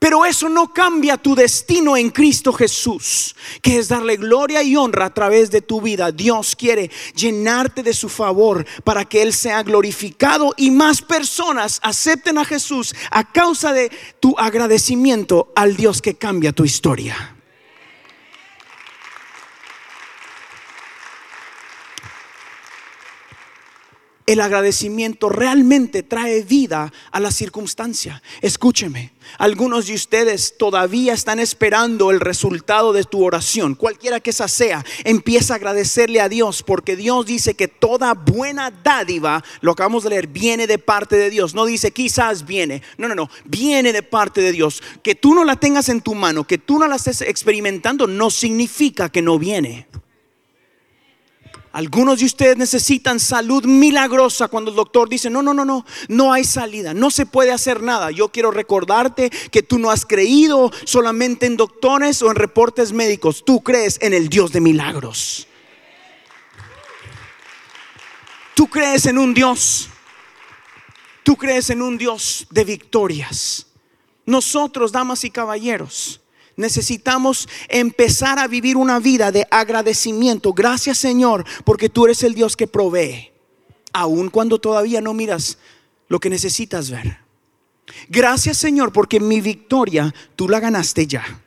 Pero 0.00 0.24
eso 0.24 0.48
no 0.48 0.72
cambia 0.72 1.18
tu 1.18 1.34
destino 1.34 1.94
en 1.94 2.08
Cristo 2.08 2.54
Jesús, 2.54 3.36
que 3.60 3.78
es 3.78 3.88
darle 3.88 4.16
gloria 4.16 4.62
y 4.62 4.74
honra 4.74 5.04
a 5.04 5.14
través 5.14 5.50
de 5.50 5.60
tu 5.60 5.82
vida. 5.82 6.10
Dios 6.10 6.56
quiere 6.56 6.90
llenarte 7.14 7.82
de 7.82 7.92
su 7.92 8.08
favor 8.08 8.64
para 8.82 9.04
que 9.04 9.20
Él 9.20 9.34
sea 9.34 9.62
glorificado 9.62 10.54
y 10.56 10.70
más 10.70 11.02
personas 11.02 11.80
acepten 11.82 12.38
a 12.38 12.46
Jesús 12.46 12.94
a 13.10 13.30
causa 13.30 13.74
de 13.74 13.92
tu 14.20 14.34
agradecimiento 14.38 15.52
al 15.54 15.76
Dios 15.76 16.00
que 16.00 16.14
cambia 16.14 16.52
tu 16.52 16.64
historia. 16.64 17.36
El 24.32 24.40
agradecimiento 24.40 25.28
realmente 25.28 26.04
trae 26.04 26.42
vida 26.42 26.92
a 27.10 27.18
la 27.18 27.32
circunstancia. 27.32 28.22
Escúcheme, 28.42 29.10
algunos 29.38 29.88
de 29.88 29.94
ustedes 29.94 30.56
todavía 30.56 31.14
están 31.14 31.40
esperando 31.40 32.12
el 32.12 32.20
resultado 32.20 32.92
de 32.92 33.02
tu 33.02 33.24
oración, 33.24 33.74
cualquiera 33.74 34.20
que 34.20 34.30
esa 34.30 34.46
sea. 34.46 34.84
Empieza 35.02 35.54
a 35.54 35.56
agradecerle 35.56 36.20
a 36.20 36.28
Dios 36.28 36.62
porque 36.62 36.94
Dios 36.94 37.26
dice 37.26 37.54
que 37.54 37.66
toda 37.66 38.14
buena 38.14 38.70
dádiva, 38.70 39.42
lo 39.62 39.72
acabamos 39.72 40.04
de 40.04 40.10
leer, 40.10 40.28
viene 40.28 40.68
de 40.68 40.78
parte 40.78 41.16
de 41.16 41.28
Dios. 41.28 41.54
No 41.54 41.66
dice 41.66 41.90
quizás 41.90 42.46
viene, 42.46 42.82
no, 42.98 43.08
no, 43.08 43.16
no, 43.16 43.30
viene 43.44 43.92
de 43.92 44.04
parte 44.04 44.40
de 44.40 44.52
Dios. 44.52 44.80
Que 45.02 45.16
tú 45.16 45.34
no 45.34 45.44
la 45.44 45.56
tengas 45.56 45.88
en 45.88 46.02
tu 46.02 46.14
mano, 46.14 46.46
que 46.46 46.58
tú 46.58 46.78
no 46.78 46.86
la 46.86 46.96
estés 46.96 47.20
experimentando, 47.22 48.06
no 48.06 48.30
significa 48.30 49.08
que 49.08 49.22
no 49.22 49.40
viene. 49.40 49.88
Algunos 51.72 52.18
de 52.18 52.26
ustedes 52.26 52.56
necesitan 52.56 53.20
salud 53.20 53.64
milagrosa 53.64 54.48
cuando 54.48 54.70
el 54.70 54.76
doctor 54.76 55.08
dice, 55.08 55.30
no, 55.30 55.40
no, 55.40 55.54
no, 55.54 55.64
no, 55.64 55.86
no 56.08 56.32
hay 56.32 56.42
salida, 56.42 56.94
no 56.94 57.10
se 57.10 57.26
puede 57.26 57.52
hacer 57.52 57.80
nada. 57.80 58.10
Yo 58.10 58.30
quiero 58.30 58.50
recordarte 58.50 59.30
que 59.30 59.62
tú 59.62 59.78
no 59.78 59.90
has 59.90 60.04
creído 60.04 60.72
solamente 60.84 61.46
en 61.46 61.56
doctores 61.56 62.22
o 62.22 62.30
en 62.30 62.34
reportes 62.34 62.92
médicos, 62.92 63.44
tú 63.44 63.62
crees 63.62 63.98
en 64.02 64.14
el 64.14 64.28
Dios 64.28 64.50
de 64.50 64.60
milagros. 64.60 65.46
Tú 68.54 68.66
crees 68.66 69.06
en 69.06 69.16
un 69.16 69.32
Dios, 69.32 69.88
tú 71.22 71.36
crees 71.36 71.70
en 71.70 71.80
un 71.80 71.96
Dios 71.96 72.46
de 72.50 72.64
victorias. 72.64 73.68
Nosotros, 74.26 74.92
damas 74.92 75.24
y 75.24 75.30
caballeros, 75.30 76.19
necesitamos 76.60 77.48
empezar 77.68 78.38
a 78.38 78.46
vivir 78.46 78.76
una 78.76 78.98
vida 79.00 79.32
de 79.32 79.46
agradecimiento. 79.50 80.52
Gracias 80.52 80.98
Señor, 80.98 81.44
porque 81.64 81.88
tú 81.88 82.04
eres 82.04 82.22
el 82.22 82.34
Dios 82.34 82.56
que 82.56 82.66
provee, 82.66 83.30
aun 83.92 84.30
cuando 84.30 84.60
todavía 84.60 85.00
no 85.00 85.14
miras 85.14 85.58
lo 86.08 86.20
que 86.20 86.30
necesitas 86.30 86.90
ver. 86.90 87.18
Gracias 88.08 88.56
Señor, 88.58 88.92
porque 88.92 89.18
mi 89.18 89.40
victoria 89.40 90.14
tú 90.36 90.48
la 90.48 90.60
ganaste 90.60 91.06
ya. 91.06 91.42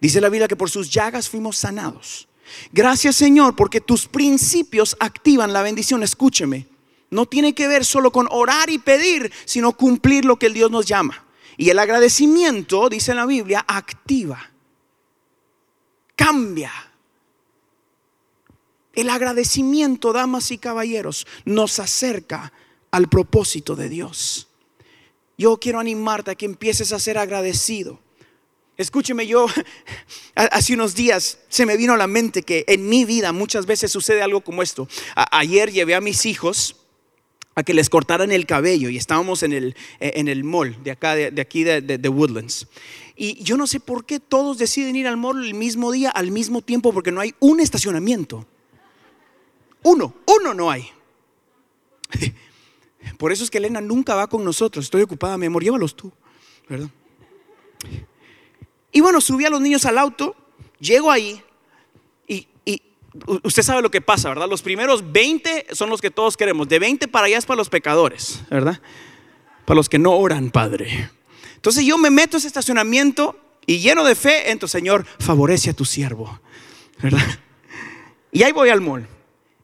Dice 0.00 0.20
la 0.20 0.28
Biblia 0.28 0.48
que 0.48 0.56
por 0.56 0.70
sus 0.70 0.90
llagas 0.90 1.28
fuimos 1.28 1.56
sanados. 1.56 2.28
Gracias 2.72 3.16
Señor, 3.16 3.56
porque 3.56 3.80
tus 3.80 4.06
principios 4.06 4.96
activan 5.00 5.52
la 5.52 5.62
bendición. 5.62 6.02
Escúcheme, 6.02 6.66
no 7.10 7.26
tiene 7.26 7.54
que 7.54 7.68
ver 7.68 7.84
solo 7.84 8.12
con 8.12 8.28
orar 8.30 8.68
y 8.68 8.78
pedir, 8.78 9.32
sino 9.44 9.72
cumplir 9.72 10.24
lo 10.24 10.38
que 10.38 10.46
el 10.46 10.54
Dios 10.54 10.70
nos 10.70 10.84
llama. 10.84 11.23
Y 11.56 11.70
el 11.70 11.78
agradecimiento, 11.78 12.88
dice 12.88 13.14
la 13.14 13.26
Biblia, 13.26 13.64
activa, 13.66 14.50
cambia. 16.16 16.72
El 18.92 19.10
agradecimiento, 19.10 20.12
damas 20.12 20.50
y 20.50 20.58
caballeros, 20.58 21.26
nos 21.44 21.78
acerca 21.80 22.52
al 22.90 23.08
propósito 23.08 23.74
de 23.74 23.88
Dios. 23.88 24.48
Yo 25.36 25.58
quiero 25.58 25.80
animarte 25.80 26.30
a 26.30 26.34
que 26.36 26.46
empieces 26.46 26.92
a 26.92 27.00
ser 27.00 27.18
agradecido. 27.18 28.00
Escúcheme, 28.76 29.26
yo 29.26 29.46
hace 30.34 30.74
unos 30.74 30.94
días 30.94 31.38
se 31.48 31.66
me 31.66 31.76
vino 31.76 31.94
a 31.94 31.96
la 31.96 32.06
mente 32.06 32.42
que 32.42 32.64
en 32.66 32.88
mi 32.88 33.04
vida 33.04 33.32
muchas 33.32 33.66
veces 33.66 33.90
sucede 33.92 34.22
algo 34.22 34.42
como 34.42 34.62
esto. 34.62 34.88
ayer 35.14 35.72
llevé 35.72 35.94
a 35.94 36.00
mis 36.00 36.26
hijos 36.26 36.83
a 37.54 37.62
que 37.62 37.74
les 37.74 37.88
cortaran 37.88 38.32
el 38.32 38.46
cabello 38.46 38.88
y 38.88 38.96
estábamos 38.96 39.42
en 39.42 39.52
el, 39.52 39.76
eh, 40.00 40.12
en 40.16 40.28
el 40.28 40.44
mall 40.44 40.82
de 40.82 40.90
acá, 40.90 41.14
de, 41.14 41.40
aquí 41.40 41.64
de, 41.64 41.80
de, 41.80 42.08
Woodlands. 42.08 42.66
Y 43.16 43.42
yo 43.42 43.56
no 43.56 43.66
sé 43.66 43.80
por 43.80 44.04
qué 44.04 44.18
todos 44.20 44.58
deciden 44.58 44.96
ir 44.96 45.06
al 45.06 45.16
mall 45.16 45.44
el 45.44 45.54
mismo 45.54 45.92
día, 45.92 46.10
al 46.10 46.30
mismo 46.30 46.62
tiempo, 46.62 46.92
porque 46.92 47.12
no 47.12 47.20
hay 47.20 47.34
un 47.40 47.60
estacionamiento. 47.60 48.46
Uno, 49.82 50.14
uno 50.26 50.54
no 50.54 50.70
hay. 50.70 50.88
Por 53.18 53.32
eso 53.32 53.44
es 53.44 53.50
que 53.50 53.58
Elena 53.58 53.82
nunca 53.82 54.14
va 54.14 54.28
con 54.28 54.42
nosotros. 54.44 54.86
Estoy 54.86 55.02
ocupada, 55.02 55.36
mi 55.36 55.46
amor, 55.46 55.62
llévalos 55.62 55.94
tú, 55.94 56.10
¿verdad? 56.68 56.88
Y 58.90 59.00
bueno, 59.00 59.20
subí 59.20 59.44
a 59.44 59.50
los 59.50 59.60
niños 59.60 59.84
al 59.84 59.98
auto, 59.98 60.34
llego 60.80 61.10
ahí 61.10 61.42
usted 63.42 63.62
sabe 63.62 63.82
lo 63.82 63.90
que 63.90 64.00
pasa, 64.00 64.28
¿verdad? 64.28 64.48
Los 64.48 64.62
primeros 64.62 65.12
20 65.12 65.66
son 65.72 65.90
los 65.90 66.00
que 66.00 66.10
todos 66.10 66.36
queremos. 66.36 66.68
De 66.68 66.78
20 66.78 67.08
para 67.08 67.26
allá 67.26 67.38
es 67.38 67.46
para 67.46 67.56
los 67.56 67.68
pecadores, 67.68 68.40
¿verdad? 68.50 68.80
Para 69.64 69.76
los 69.76 69.88
que 69.88 69.98
no 69.98 70.12
oran, 70.12 70.50
Padre. 70.50 71.10
Entonces 71.54 71.84
yo 71.84 71.96
me 71.98 72.10
meto 72.10 72.36
a 72.36 72.38
ese 72.38 72.48
estacionamiento 72.48 73.38
y 73.66 73.78
lleno 73.78 74.04
de 74.04 74.14
fe, 74.14 74.50
entro, 74.50 74.68
Señor, 74.68 75.06
favorece 75.18 75.70
a 75.70 75.74
tu 75.74 75.84
siervo, 75.84 76.40
¿verdad? 77.02 77.26
Y 78.32 78.42
ahí 78.42 78.52
voy 78.52 78.68
al 78.68 78.80
mall. 78.80 79.06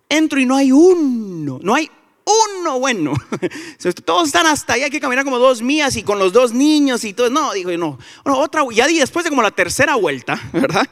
Entro 0.09 0.41
y 0.41 0.47
no 0.47 0.57
hay 0.57 0.73
uno, 0.73 1.59
no 1.63 1.75
hay 1.75 1.91
uno 2.59 2.79
bueno. 2.79 3.13
Todos 4.05 4.29
están 4.29 4.47
hasta 4.47 4.75
ahí, 4.75 4.83
hay 4.83 4.91
que 4.91 5.01
caminar 5.01 5.25
como 5.25 5.39
dos 5.39 5.63
mías 5.63 5.97
y 5.97 6.03
con 6.03 6.19
los 6.19 6.33
dos 6.33 6.53
niños 6.53 7.05
y 7.05 7.13
todo. 7.13 7.31
No, 7.31 7.53
digo, 7.53 7.71
no. 7.77 7.99
Otra, 8.25 8.63
ya 8.73 8.87
después 8.87 9.25
de 9.25 9.31
como 9.31 9.43
la 9.43 9.51
tercera 9.51 9.95
vuelta, 9.97 10.41
¿verdad? 10.53 10.89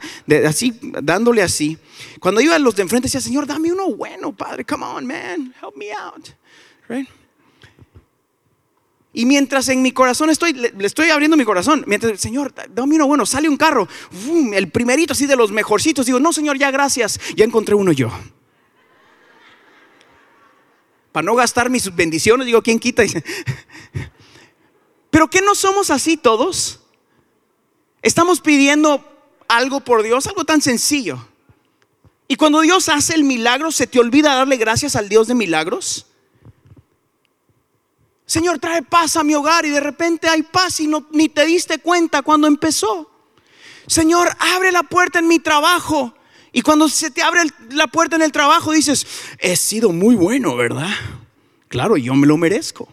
Así, 0.47 0.73
dándole 0.81 1.41
así. 1.41 1.77
Cuando 2.19 2.41
iban 2.41 2.63
los 2.63 2.75
de 2.75 2.83
enfrente, 2.83 3.07
decía, 3.07 3.21
Señor, 3.21 3.45
dame 3.45 3.71
uno 3.71 3.93
bueno, 3.93 4.35
Padre, 4.35 4.65
come 4.65 4.85
on, 4.85 5.05
man, 5.05 5.53
help 5.61 5.75
me 5.75 5.91
out. 5.93 6.29
Y 9.11 9.25
mientras 9.25 9.67
en 9.69 9.81
mi 9.81 9.91
corazón 9.91 10.29
estoy, 10.29 10.53
le, 10.53 10.71
estoy 10.81 11.09
abriendo 11.09 11.35
mi 11.35 11.43
corazón, 11.43 11.83
mientras, 11.87 12.19
Señor, 12.19 12.53
dame 12.73 12.95
uno 12.95 13.07
bueno, 13.07 13.25
sale 13.25 13.49
un 13.49 13.57
carro, 13.57 13.87
el 14.53 14.69
primerito 14.69 15.13
así 15.13 15.25
de 15.25 15.35
los 15.35 15.51
mejorcitos, 15.51 16.05
digo, 16.05 16.19
no, 16.19 16.31
Señor, 16.31 16.57
ya 16.57 16.71
gracias, 16.71 17.19
ya 17.35 17.45
encontré 17.45 17.75
uno 17.75 17.91
yo 17.91 18.11
para 21.19 21.25
no 21.25 21.35
gastar 21.35 21.69
mis 21.69 21.93
bendiciones, 21.93 22.45
digo, 22.45 22.61
¿quién 22.61 22.79
quita? 22.79 23.03
Pero 25.09 25.29
que 25.29 25.41
no 25.41 25.53
somos 25.53 25.89
así 25.89 26.15
todos? 26.15 26.79
Estamos 28.01 28.39
pidiendo 28.39 29.03
algo 29.49 29.81
por 29.81 30.01
Dios, 30.01 30.27
algo 30.27 30.45
tan 30.45 30.61
sencillo. 30.61 31.27
Y 32.29 32.37
cuando 32.37 32.61
Dios 32.61 32.87
hace 32.87 33.15
el 33.15 33.25
milagro, 33.25 33.69
¿se 33.73 33.85
te 33.85 33.99
olvida 33.99 34.33
darle 34.33 34.55
gracias 34.55 34.95
al 34.95 35.09
Dios 35.09 35.27
de 35.27 35.35
milagros? 35.35 36.05
Señor, 38.25 38.59
trae 38.59 38.81
paz 38.81 39.17
a 39.17 39.23
mi 39.25 39.35
hogar 39.35 39.65
y 39.65 39.71
de 39.71 39.81
repente 39.81 40.29
hay 40.29 40.43
paz 40.43 40.79
y 40.79 40.87
no, 40.87 41.05
ni 41.11 41.27
te 41.27 41.45
diste 41.45 41.79
cuenta 41.79 42.21
cuando 42.21 42.47
empezó. 42.47 43.11
Señor, 43.87 44.29
abre 44.55 44.71
la 44.71 44.83
puerta 44.83 45.19
en 45.19 45.27
mi 45.27 45.39
trabajo 45.39 46.13
y 46.51 46.61
cuando 46.61 46.89
se 46.89 47.11
te 47.11 47.21
abre 47.21 47.41
la 47.71 47.87
puerta 47.87 48.15
en 48.15 48.23
el 48.23 48.31
trabajo, 48.31 48.71
dices, 48.71 49.05
he 49.37 49.55
sido 49.55 49.91
muy 49.91 50.15
bueno, 50.15 50.55
¿verdad? 50.55 50.89
Claro, 51.67 51.97
yo 51.97 52.15
me 52.15 52.25
lo 52.25 52.37
merezco. 52.37 52.87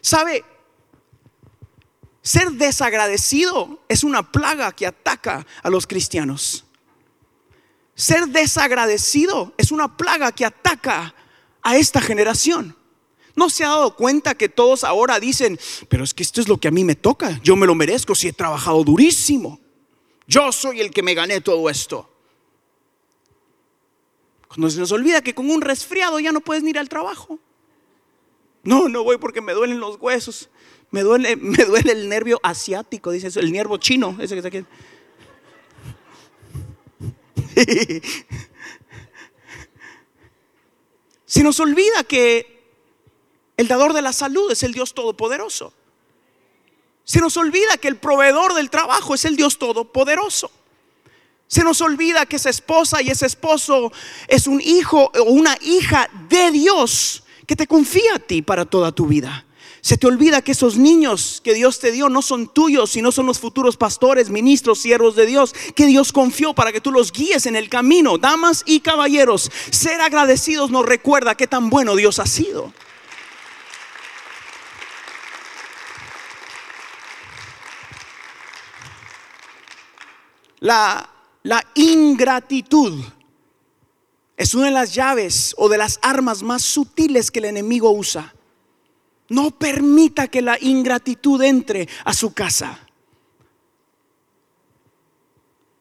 ¿Sabe? 0.00 0.44
Ser 2.22 2.50
desagradecido 2.52 3.82
es 3.88 4.04
una 4.04 4.32
plaga 4.32 4.72
que 4.72 4.86
ataca 4.86 5.46
a 5.62 5.70
los 5.70 5.86
cristianos. 5.86 6.64
Ser 7.94 8.26
desagradecido 8.28 9.54
es 9.56 9.72
una 9.72 9.96
plaga 9.96 10.32
que 10.32 10.44
ataca 10.44 11.14
a 11.62 11.76
esta 11.76 12.00
generación. 12.00 12.76
¿No 13.36 13.48
se 13.48 13.64
ha 13.64 13.68
dado 13.68 13.94
cuenta 13.94 14.34
que 14.34 14.48
todos 14.48 14.82
ahora 14.82 15.20
dicen, 15.20 15.58
pero 15.88 16.02
es 16.02 16.12
que 16.12 16.24
esto 16.24 16.40
es 16.40 16.48
lo 16.48 16.58
que 16.58 16.68
a 16.68 16.72
mí 16.72 16.82
me 16.82 16.96
toca, 16.96 17.40
yo 17.42 17.54
me 17.54 17.66
lo 17.66 17.76
merezco 17.76 18.16
si 18.16 18.26
he 18.26 18.32
trabajado 18.32 18.82
durísimo, 18.82 19.60
yo 20.26 20.50
soy 20.50 20.80
el 20.80 20.90
que 20.90 21.04
me 21.04 21.14
gané 21.14 21.40
todo 21.40 21.70
esto? 21.70 22.17
Cuando 24.48 24.70
se 24.70 24.80
nos 24.80 24.92
olvida 24.92 25.20
que 25.20 25.34
con 25.34 25.50
un 25.50 25.60
resfriado 25.60 26.18
ya 26.18 26.32
no 26.32 26.40
puedes 26.40 26.64
ir 26.64 26.78
al 26.78 26.88
trabajo. 26.88 27.38
No, 28.62 28.88
no 28.88 29.04
voy 29.04 29.18
porque 29.18 29.40
me 29.40 29.52
duelen 29.52 29.78
los 29.78 29.96
huesos. 30.00 30.48
Me 30.90 31.02
duele, 31.02 31.36
me 31.40 31.64
duele 31.64 31.92
el 31.92 32.08
nervio 32.08 32.40
asiático, 32.42 33.10
dice 33.10 33.28
eso, 33.28 33.40
el 33.40 33.52
nervio 33.52 33.76
chino, 33.76 34.16
ese 34.20 34.34
que 34.34 34.38
está 34.38 34.48
aquí. 34.48 34.64
Se 41.26 41.42
nos 41.42 41.60
olvida 41.60 42.04
que 42.04 42.58
el 43.58 43.68
dador 43.68 43.92
de 43.92 44.00
la 44.02 44.12
salud 44.14 44.50
es 44.50 44.62
el 44.62 44.72
Dios 44.72 44.94
Todopoderoso. 44.94 45.74
Se 47.04 47.20
nos 47.20 47.36
olvida 47.36 47.76
que 47.76 47.88
el 47.88 47.96
proveedor 47.96 48.54
del 48.54 48.70
trabajo 48.70 49.14
es 49.14 49.24
el 49.24 49.36
Dios 49.36 49.58
Todopoderoso. 49.58 50.50
Se 51.48 51.64
nos 51.64 51.80
olvida 51.80 52.26
que 52.26 52.36
esa 52.36 52.50
esposa 52.50 53.00
y 53.02 53.08
ese 53.08 53.24
esposo 53.24 53.90
es 54.28 54.46
un 54.46 54.60
hijo 54.60 55.10
o 55.18 55.22
una 55.24 55.56
hija 55.62 56.08
de 56.28 56.50
Dios 56.50 57.24
que 57.46 57.56
te 57.56 57.66
confía 57.66 58.16
a 58.16 58.18
ti 58.18 58.42
para 58.42 58.66
toda 58.66 58.92
tu 58.92 59.06
vida. 59.06 59.46
Se 59.80 59.96
te 59.96 60.06
olvida 60.06 60.42
que 60.42 60.52
esos 60.52 60.76
niños 60.76 61.40
que 61.42 61.54
Dios 61.54 61.78
te 61.78 61.90
dio 61.90 62.10
no 62.10 62.20
son 62.20 62.52
tuyos, 62.52 62.90
sino 62.90 63.12
son 63.12 63.24
los 63.24 63.38
futuros 63.38 63.78
pastores, 63.78 64.28
ministros, 64.28 64.80
siervos 64.80 65.16
de 65.16 65.24
Dios, 65.24 65.54
que 65.74 65.86
Dios 65.86 66.12
confió 66.12 66.52
para 66.52 66.72
que 66.72 66.82
tú 66.82 66.92
los 66.92 67.12
guíes 67.12 67.46
en 67.46 67.56
el 67.56 67.70
camino. 67.70 68.18
Damas 68.18 68.62
y 68.66 68.80
caballeros, 68.80 69.50
ser 69.70 70.02
agradecidos 70.02 70.70
nos 70.70 70.84
recuerda 70.84 71.36
qué 71.36 71.46
tan 71.46 71.70
bueno 71.70 71.96
Dios 71.96 72.18
ha 72.18 72.26
sido. 72.26 72.74
La, 80.60 81.08
la 81.42 81.64
ingratitud 81.74 83.02
es 84.36 84.54
una 84.54 84.66
de 84.66 84.72
las 84.72 84.94
llaves 84.94 85.54
o 85.58 85.68
de 85.68 85.78
las 85.78 85.98
armas 86.02 86.42
más 86.42 86.62
sutiles 86.62 87.30
que 87.30 87.38
el 87.40 87.46
enemigo 87.46 87.90
usa 87.90 88.34
no 89.28 89.50
permita 89.50 90.28
que 90.28 90.42
la 90.42 90.58
ingratitud 90.60 91.42
entre 91.42 91.88
a 92.04 92.14
su 92.14 92.32
casa. 92.32 92.80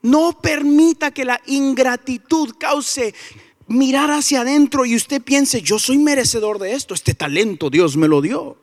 No 0.02 0.40
permita 0.42 1.12
que 1.12 1.26
la 1.26 1.42
ingratitud 1.48 2.56
cause 2.58 3.14
mirar 3.68 4.12
hacia 4.12 4.42
adentro 4.42 4.86
y 4.86 4.96
usted 4.96 5.22
piense, 5.22 5.62
yo 5.62 5.80
soy 5.80 5.98
merecedor 5.98 6.60
de 6.60 6.74
esto, 6.74 6.94
este 6.94 7.14
talento 7.14 7.70
Dios 7.70 7.98
me 7.98 8.08
lo 8.08 8.22
dio. 8.22 8.58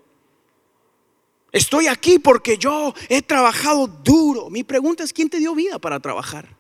Estoy 1.53 1.87
aquí 1.87 2.19
porque 2.19 2.59
yo 2.59 2.95
he 3.09 3.23
trabajado 3.23 3.87
duro. 3.87 4.51
Mi 4.51 4.65
pregunta 4.65 5.05
es, 5.05 5.13
¿quién 5.13 5.31
te 5.31 5.39
dio 5.39 5.55
vida 5.55 5.79
para 5.79 6.01
trabajar? 6.01 6.54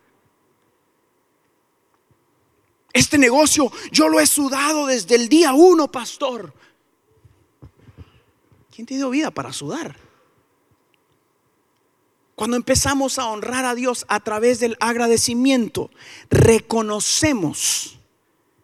Este 2.95 3.19
negocio 3.19 3.71
yo 3.91 4.09
lo 4.09 4.21
he 4.21 4.27
sudado 4.27 4.87
desde 4.87 5.17
el 5.17 5.29
día 5.29 5.53
uno, 5.53 5.91
pastor. 5.91 6.55
¿Quién 8.75 8.87
te 8.87 8.95
dio 8.95 9.11
vida 9.11 9.33
para 9.33 9.53
sudar? 9.53 9.97
Cuando 12.37 12.57
empezamos 12.57 13.19
a 13.19 13.27
honrar 13.27 13.65
a 13.65 13.75
Dios 13.75 14.07
a 14.09 14.21
través 14.21 14.61
del 14.61 14.77
agradecimiento, 14.81 15.91
reconocemos 16.31 17.99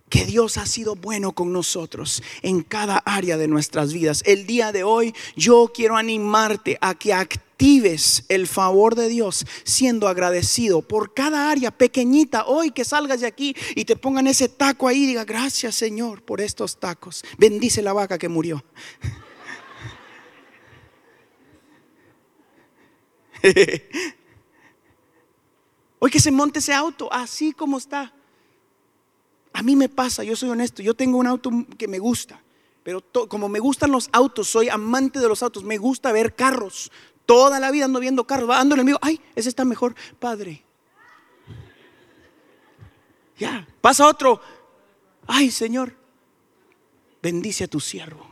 que 0.09 0.27
Dios 0.27 0.59
ha 0.59 0.67
sido 0.67 0.97
bueno 0.97 1.33
con 1.33 1.53
nosotros 1.53 2.23
en 2.43 2.63
cada 2.63 2.99
área 2.99 3.37
de 3.37 3.49
nuestras 3.49 3.93
vidas. 3.93 4.23
El 4.27 4.47
día 4.47 4.71
de 4.71 4.85
hoy 4.85 5.15
yo 5.37 5.73
quiero 5.75 5.97
animarte 5.97 6.79
a 6.81 6.95
que 6.95 7.13
actives 7.13 7.50
el 8.29 8.47
favor 8.47 8.95
de 8.95 9.09
Dios 9.09 9.45
siendo 9.65 10.09
agradecido 10.09 10.81
por 10.81 11.13
cada 11.13 11.51
área 11.51 11.71
pequeñita. 11.71 12.47
Hoy 12.47 12.71
que 12.71 12.87
salgas 12.87 13.21
de 13.21 13.27
aquí 13.27 13.55
y 13.75 13.85
te 13.85 13.97
pongan 13.97 14.27
ese 14.27 14.49
taco 14.49 14.89
ahí, 14.89 15.05
diga 15.05 15.27
gracias 15.27 15.75
Señor 15.75 16.23
por 16.23 16.41
estos 16.41 16.81
tacos. 16.81 17.23
Bendice 17.37 17.83
la 17.83 17.93
vaca 17.93 18.17
que 18.17 18.31
murió. 18.31 18.65
Hoy 25.99 26.11
que 26.11 26.21
se 26.21 26.31
monte 26.31 26.61
ese 26.61 26.73
auto 26.73 27.13
así 27.13 27.53
como 27.53 27.77
está. 27.77 28.15
A 29.53 29.63
mí 29.63 29.77
me 29.77 29.91
pasa, 29.91 30.25
yo 30.25 30.35
soy 30.35 30.49
honesto, 30.49 30.81
yo 30.83 30.95
tengo 30.95 31.19
un 31.19 31.27
auto 31.27 31.51
que 31.77 31.89
me 31.89 31.99
gusta, 31.99 32.43
pero 32.83 33.05
como 33.29 33.51
me 33.51 33.59
gustan 33.59 33.91
los 33.91 34.09
autos, 34.13 34.49
soy 34.49 34.71
amante 34.71 35.19
de 35.19 35.29
los 35.29 35.43
autos, 35.43 35.63
me 35.65 35.77
gusta 35.77 36.11
ver 36.13 36.35
carros. 36.35 36.91
Toda 37.27 37.61
la 37.61 37.71
vida 37.71 37.85
ando 37.85 38.01
viendo 38.01 38.27
carros, 38.27 38.51
ando 38.51 38.75
en 38.75 38.81
el 38.81 38.85
mío, 38.85 38.99
ay, 39.03 39.21
ese 39.35 39.49
está 39.49 39.65
mejor, 39.65 39.95
padre. 40.19 40.65
Ya, 43.39 43.67
pasa 43.81 44.07
otro, 44.07 44.41
ay, 45.27 45.51
Señor, 45.51 45.95
bendice 47.23 47.65
a 47.65 47.69
tu 47.69 47.81
siervo. 47.81 48.31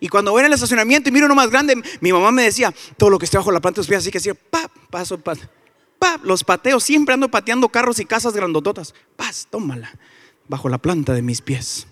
Y 0.00 0.08
cuando 0.08 0.30
voy 0.30 0.40
en 0.40 0.46
el 0.46 0.52
estacionamiento 0.52 1.08
y 1.08 1.12
miro 1.12 1.26
uno 1.26 1.34
más 1.34 1.50
grande, 1.50 1.80
mi 2.00 2.12
mamá 2.12 2.30
me 2.30 2.44
decía, 2.44 2.72
todo 2.96 3.10
lo 3.10 3.18
que 3.18 3.24
esté 3.24 3.36
bajo 3.36 3.50
la 3.50 3.60
planta 3.60 3.76
de 3.76 3.80
los 3.80 3.88
pies, 3.88 3.98
así 3.98 4.10
que 4.10 4.18
decía, 4.18 4.34
pa, 4.34 4.70
paso, 4.90 5.18
paso, 5.18 5.42
pa, 5.98 6.20
los 6.22 6.44
pateo, 6.44 6.78
siempre 6.78 7.14
ando 7.14 7.28
pateando 7.28 7.68
carros 7.68 7.98
y 7.98 8.04
casas 8.04 8.34
grandototas. 8.34 8.94
Paz, 9.16 9.48
tómala, 9.50 9.92
bajo 10.46 10.68
la 10.68 10.78
planta 10.78 11.14
de 11.14 11.22
mis 11.22 11.42
pies. 11.42 11.88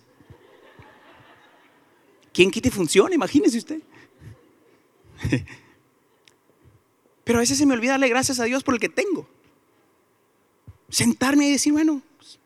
¿Quién 2.32 2.50
quita 2.50 2.68
y 2.68 2.70
funciona? 2.70 3.14
Imagínese 3.14 3.58
usted. 3.58 3.80
Pero 7.24 7.38
a 7.38 7.40
veces 7.40 7.58
se 7.58 7.66
me 7.66 7.74
olvida 7.74 7.92
darle 7.92 8.08
gracias 8.08 8.38
a 8.38 8.44
Dios 8.44 8.62
por 8.62 8.74
el 8.74 8.80
que 8.80 8.88
tengo. 8.88 9.28
Sentarme 10.88 11.48
y 11.48 11.50
decir, 11.50 11.72
bueno, 11.72 12.00
pues, 12.18 12.38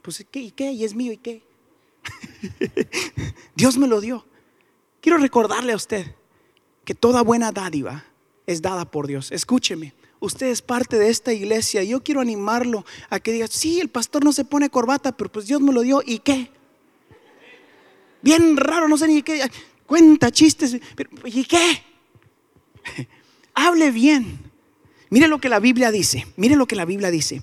pues 0.00 0.26
¿qué? 0.30 0.40
¿Y 0.40 0.50
qué? 0.50 0.72
¿Y 0.72 0.84
es 0.84 0.94
mío? 0.94 1.12
¿Y 1.12 1.18
qué? 1.18 1.42
Dios 3.54 3.76
me 3.76 3.86
lo 3.86 4.00
dio. 4.00 4.24
Quiero 5.00 5.18
recordarle 5.18 5.72
a 5.72 5.76
usted 5.76 6.14
que 6.84 6.94
toda 6.94 7.22
buena 7.22 7.52
dádiva 7.52 8.04
es 8.46 8.62
dada 8.62 8.90
por 8.90 9.06
Dios. 9.06 9.30
Escúcheme, 9.30 9.94
usted 10.20 10.46
es 10.46 10.62
parte 10.62 10.98
de 10.98 11.10
esta 11.10 11.32
iglesia. 11.32 11.82
Yo 11.82 12.02
quiero 12.02 12.20
animarlo 12.20 12.84
a 13.10 13.20
que 13.20 13.32
diga, 13.32 13.46
sí, 13.46 13.80
el 13.80 13.88
pastor 13.88 14.24
no 14.24 14.32
se 14.32 14.44
pone 14.44 14.70
corbata, 14.70 15.16
pero 15.16 15.30
pues 15.30 15.46
Dios 15.46 15.60
me 15.60 15.72
lo 15.72 15.82
dio. 15.82 16.02
¿Y 16.04 16.20
qué? 16.20 16.50
Bien 18.22 18.56
raro, 18.56 18.88
no 18.88 18.96
sé 18.96 19.08
ni 19.08 19.22
qué. 19.22 19.50
Cuenta 19.92 20.30
chistes, 20.30 20.78
pero 20.96 21.10
¿y 21.26 21.44
qué? 21.44 21.82
Hable 23.54 23.90
bien. 23.90 24.38
Mire 25.10 25.28
lo 25.28 25.38
que 25.38 25.50
la 25.50 25.60
Biblia 25.60 25.90
dice. 25.90 26.26
Mire 26.36 26.56
lo 26.56 26.64
que 26.64 26.76
la 26.76 26.86
Biblia 26.86 27.10
dice. 27.10 27.42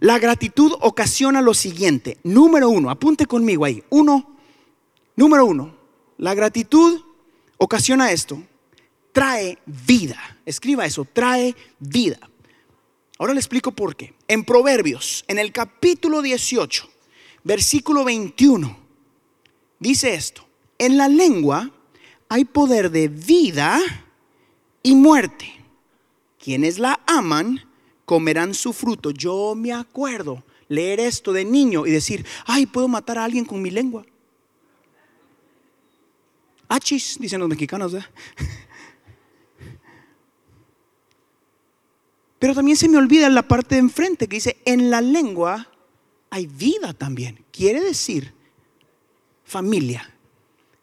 La 0.00 0.18
gratitud 0.18 0.72
ocasiona 0.80 1.40
lo 1.40 1.54
siguiente. 1.54 2.18
Número 2.24 2.68
uno, 2.68 2.90
apunte 2.90 3.26
conmigo 3.26 3.64
ahí. 3.64 3.80
Uno, 3.90 4.38
número 5.14 5.46
uno, 5.46 5.72
la 6.16 6.34
gratitud 6.34 7.00
ocasiona 7.58 8.10
esto. 8.10 8.42
Trae 9.12 9.58
vida. 9.64 10.18
Escriba 10.46 10.84
eso, 10.84 11.04
trae 11.04 11.54
vida. 11.78 12.18
Ahora 13.20 13.34
le 13.34 13.38
explico 13.38 13.70
por 13.70 13.94
qué. 13.94 14.14
En 14.26 14.42
Proverbios, 14.42 15.24
en 15.28 15.38
el 15.38 15.52
capítulo 15.52 16.22
18, 16.22 16.90
versículo 17.44 18.02
21, 18.02 18.76
dice 19.78 20.14
esto. 20.14 20.47
En 20.78 20.96
la 20.96 21.08
lengua 21.08 21.70
hay 22.28 22.44
poder 22.44 22.90
de 22.90 23.08
vida 23.08 23.80
y 24.82 24.94
muerte. 24.94 25.52
Quienes 26.38 26.78
la 26.78 27.00
aman 27.06 27.64
comerán 28.04 28.54
su 28.54 28.72
fruto. 28.72 29.10
Yo 29.10 29.54
me 29.56 29.72
acuerdo 29.72 30.44
leer 30.68 31.00
esto 31.00 31.32
de 31.32 31.44
niño 31.44 31.86
y 31.86 31.90
decir, 31.90 32.24
ay, 32.46 32.66
puedo 32.66 32.88
matar 32.88 33.18
a 33.18 33.24
alguien 33.24 33.44
con 33.44 33.60
mi 33.60 33.70
lengua. 33.70 34.06
Achis, 36.68 37.18
dicen 37.18 37.40
los 37.40 37.48
mexicanos. 37.48 37.92
Pero 42.38 42.54
también 42.54 42.76
se 42.76 42.88
me 42.88 42.98
olvida 42.98 43.28
la 43.28 43.48
parte 43.48 43.74
de 43.74 43.80
enfrente 43.80 44.28
que 44.28 44.36
dice, 44.36 44.58
en 44.64 44.90
la 44.90 45.00
lengua 45.00 45.68
hay 46.30 46.46
vida 46.46 46.92
también. 46.92 47.44
Quiere 47.50 47.80
decir, 47.80 48.32
familia, 49.44 50.14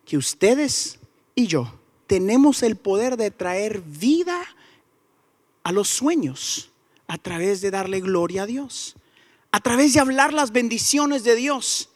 que 0.06 0.18
ustedes 0.18 1.00
y 1.34 1.48
yo 1.48 1.74
tenemos 2.08 2.64
el 2.64 2.76
poder 2.76 3.18
de 3.18 3.32
traer 3.32 3.82
vida 3.82 4.42
a 5.64 5.72
los 5.72 5.90
sueños 5.90 6.70
a 7.08 7.18
través 7.18 7.62
de 7.62 7.72
darle 7.72 8.00
gloria 8.00 8.44
a 8.44 8.46
Dios, 8.46 8.96
a 9.52 9.60
través 9.60 9.94
de 9.94 10.00
hablar 10.00 10.34
las 10.34 10.52
bendiciones 10.52 11.24
de 11.24 11.36
Dios 11.36 11.90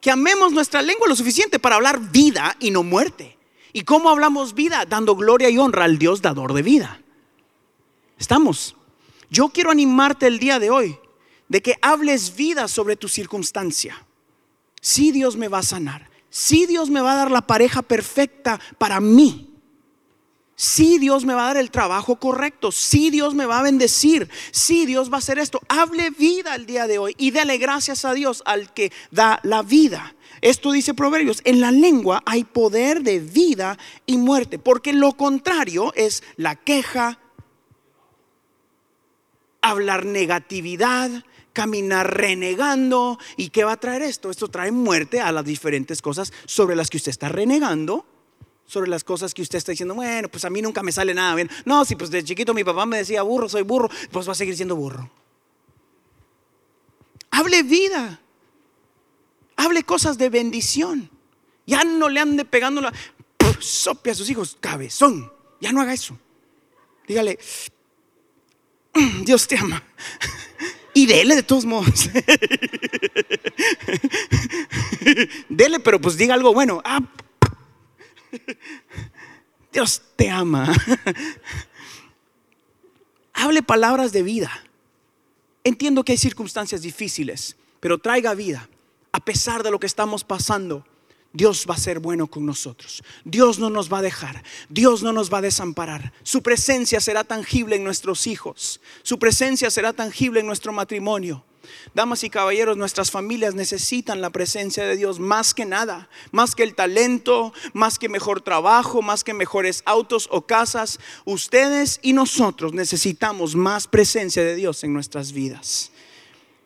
que 0.00 0.10
amemos 0.10 0.52
nuestra 0.52 0.82
lengua 0.82 1.08
lo 1.08 1.16
suficiente 1.16 1.58
para 1.58 1.76
hablar 1.76 2.10
vida 2.10 2.56
y 2.60 2.70
no 2.70 2.82
muerte. 2.82 3.36
¿Y 3.72 3.82
cómo 3.82 4.10
hablamos 4.10 4.54
vida? 4.54 4.84
Dando 4.86 5.16
gloria 5.16 5.50
y 5.50 5.58
honra 5.58 5.84
al 5.84 5.98
Dios 5.98 6.22
dador 6.22 6.52
de 6.52 6.62
vida. 6.62 7.00
¿Estamos? 8.18 8.76
Yo 9.30 9.48
quiero 9.50 9.70
animarte 9.70 10.26
el 10.26 10.38
día 10.38 10.58
de 10.58 10.70
hoy 10.70 10.98
de 11.48 11.62
que 11.62 11.76
hables 11.82 12.36
vida 12.36 12.68
sobre 12.68 12.96
tu 12.96 13.08
circunstancia. 13.08 14.06
Si 14.80 15.12
Dios 15.12 15.36
me 15.36 15.48
va 15.48 15.58
a 15.58 15.62
sanar. 15.62 16.07
Si 16.30 16.66
Dios 16.66 16.90
me 16.90 17.00
va 17.00 17.12
a 17.12 17.16
dar 17.16 17.30
la 17.30 17.46
pareja 17.46 17.82
perfecta 17.82 18.60
para 18.78 19.00
mí. 19.00 19.48
Sí, 20.60 20.98
Dios 20.98 21.24
me 21.24 21.34
va 21.34 21.44
a 21.44 21.46
dar 21.54 21.56
el 21.58 21.70
trabajo 21.70 22.16
correcto. 22.16 22.72
Sí, 22.72 23.10
Dios 23.10 23.32
me 23.32 23.46
va 23.46 23.60
a 23.60 23.62
bendecir. 23.62 24.28
Sí, 24.50 24.86
Dios 24.86 25.08
va 25.08 25.14
a 25.14 25.18
hacer 25.18 25.38
esto. 25.38 25.60
Hable 25.68 26.10
vida 26.10 26.56
el 26.56 26.66
día 26.66 26.88
de 26.88 26.98
hoy 26.98 27.14
y 27.16 27.30
dele 27.30 27.58
gracias 27.58 28.04
a 28.04 28.12
Dios 28.12 28.42
al 28.44 28.74
que 28.74 28.90
da 29.12 29.38
la 29.44 29.62
vida. 29.62 30.16
Esto 30.40 30.72
dice 30.72 30.94
Proverbios, 30.94 31.42
en 31.44 31.60
la 31.60 31.70
lengua 31.70 32.22
hay 32.26 32.44
poder 32.44 33.02
de 33.02 33.20
vida 33.20 33.78
y 34.04 34.16
muerte, 34.16 34.58
porque 34.58 34.92
lo 34.92 35.12
contrario 35.12 35.92
es 35.94 36.22
la 36.36 36.56
queja, 36.56 37.20
hablar 39.60 40.06
negatividad, 40.06 41.24
caminar 41.52 42.16
renegando. 42.16 43.18
¿Y 43.36 43.50
qué 43.50 43.64
va 43.64 43.72
a 43.72 43.80
traer 43.80 44.02
esto? 44.02 44.30
Esto 44.30 44.48
trae 44.48 44.70
muerte 44.70 45.20
a 45.20 45.32
las 45.32 45.44
diferentes 45.44 46.02
cosas 46.02 46.32
sobre 46.46 46.76
las 46.76 46.90
que 46.90 46.96
usted 46.96 47.10
está 47.10 47.28
renegando 47.28 48.04
sobre 48.68 48.90
las 48.90 49.02
cosas 49.02 49.32
que 49.32 49.40
usted 49.40 49.56
está 49.56 49.72
diciendo, 49.72 49.94
bueno, 49.94 50.28
pues 50.28 50.44
a 50.44 50.50
mí 50.50 50.60
nunca 50.60 50.82
me 50.82 50.92
sale 50.92 51.14
nada 51.14 51.34
bien. 51.34 51.50
No, 51.64 51.86
si 51.86 51.96
pues 51.96 52.10
de 52.10 52.22
chiquito 52.22 52.52
mi 52.52 52.64
papá 52.64 52.84
me 52.84 52.98
decía 52.98 53.22
burro, 53.22 53.48
soy 53.48 53.62
burro, 53.62 53.88
pues 54.12 54.28
va 54.28 54.32
a 54.32 54.34
seguir 54.34 54.54
siendo 54.54 54.76
burro. 54.76 55.10
Hable 57.30 57.62
vida. 57.62 58.20
Hable 59.56 59.82
cosas 59.84 60.18
de 60.18 60.28
bendición. 60.28 61.10
Ya 61.66 61.82
no 61.82 62.08
le 62.08 62.20
ande 62.20 62.44
pegando 62.44 62.80
la 62.80 62.92
sope 63.58 64.10
a 64.10 64.14
sus 64.14 64.28
hijos, 64.30 64.56
cabezón. 64.60 65.32
Ya 65.60 65.72
no 65.72 65.80
haga 65.80 65.94
eso. 65.94 66.18
Dígale, 67.06 67.38
mm, 68.94 69.24
Dios 69.24 69.48
te 69.48 69.56
ama. 69.56 69.82
Y 70.98 71.06
dele 71.06 71.36
de 71.36 71.44
todos 71.44 71.64
modos. 71.64 72.10
dele, 75.48 75.78
pero 75.78 76.00
pues 76.00 76.16
diga 76.16 76.34
algo 76.34 76.52
bueno. 76.52 76.82
Ah, 76.84 77.00
Dios 79.72 80.02
te 80.16 80.28
ama. 80.28 80.74
Hable 83.32 83.62
palabras 83.62 84.10
de 84.10 84.24
vida. 84.24 84.50
Entiendo 85.62 86.02
que 86.02 86.10
hay 86.10 86.18
circunstancias 86.18 86.82
difíciles, 86.82 87.54
pero 87.78 87.98
traiga 87.98 88.34
vida. 88.34 88.68
A 89.12 89.20
pesar 89.20 89.62
de 89.62 89.70
lo 89.70 89.78
que 89.78 89.86
estamos 89.86 90.24
pasando, 90.24 90.84
Dios 91.32 91.66
va 91.68 91.74
a 91.74 91.78
ser 91.78 92.00
bueno 92.00 92.26
con 92.26 92.46
nosotros. 92.46 93.02
Dios 93.24 93.58
no 93.58 93.70
nos 93.70 93.92
va 93.92 93.98
a 93.98 94.02
dejar. 94.02 94.42
Dios 94.68 95.02
no 95.02 95.12
nos 95.12 95.32
va 95.32 95.38
a 95.38 95.42
desamparar. 95.42 96.12
Su 96.22 96.42
presencia 96.42 97.00
será 97.00 97.24
tangible 97.24 97.76
en 97.76 97.84
nuestros 97.84 98.26
hijos. 98.26 98.80
Su 99.02 99.18
presencia 99.18 99.70
será 99.70 99.92
tangible 99.92 100.40
en 100.40 100.46
nuestro 100.46 100.72
matrimonio. 100.72 101.44
Damas 101.94 102.24
y 102.24 102.30
caballeros, 102.30 102.76
nuestras 102.76 103.10
familias 103.10 103.54
necesitan 103.54 104.20
la 104.20 104.30
presencia 104.30 104.84
de 104.84 104.96
Dios 104.96 105.20
más 105.20 105.54
que 105.54 105.66
nada, 105.66 106.08
más 106.32 106.54
que 106.54 106.62
el 106.62 106.74
talento, 106.74 107.52
más 107.72 107.98
que 107.98 108.08
mejor 108.08 108.40
trabajo, 108.40 109.02
más 109.02 109.24
que 109.24 109.34
mejores 109.34 109.82
autos 109.84 110.28
o 110.30 110.46
casas. 110.46 110.98
Ustedes 111.24 112.00
y 112.02 112.12
nosotros 112.12 112.72
necesitamos 112.72 113.54
más 113.54 113.86
presencia 113.86 114.42
de 114.42 114.54
Dios 114.54 114.82
en 114.84 114.92
nuestras 114.92 115.32
vidas. 115.32 115.90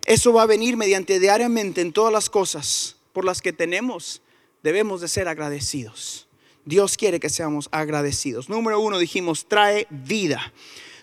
Eso 0.04 0.32
va 0.32 0.42
a 0.42 0.46
venir 0.46 0.76
mediante 0.76 1.20
diariamente 1.20 1.80
en 1.80 1.92
todas 1.92 2.12
las 2.12 2.28
cosas 2.28 2.96
por 3.12 3.24
las 3.24 3.40
que 3.40 3.52
tenemos. 3.52 4.20
Debemos 4.62 5.00
de 5.00 5.08
ser 5.08 5.28
agradecidos. 5.28 6.28
Dios 6.64 6.96
quiere 6.96 7.18
que 7.18 7.28
seamos 7.28 7.68
agradecidos. 7.72 8.48
Número 8.48 8.78
uno 8.78 8.98
dijimos, 8.98 9.46
trae 9.48 9.86
vida. 9.90 10.52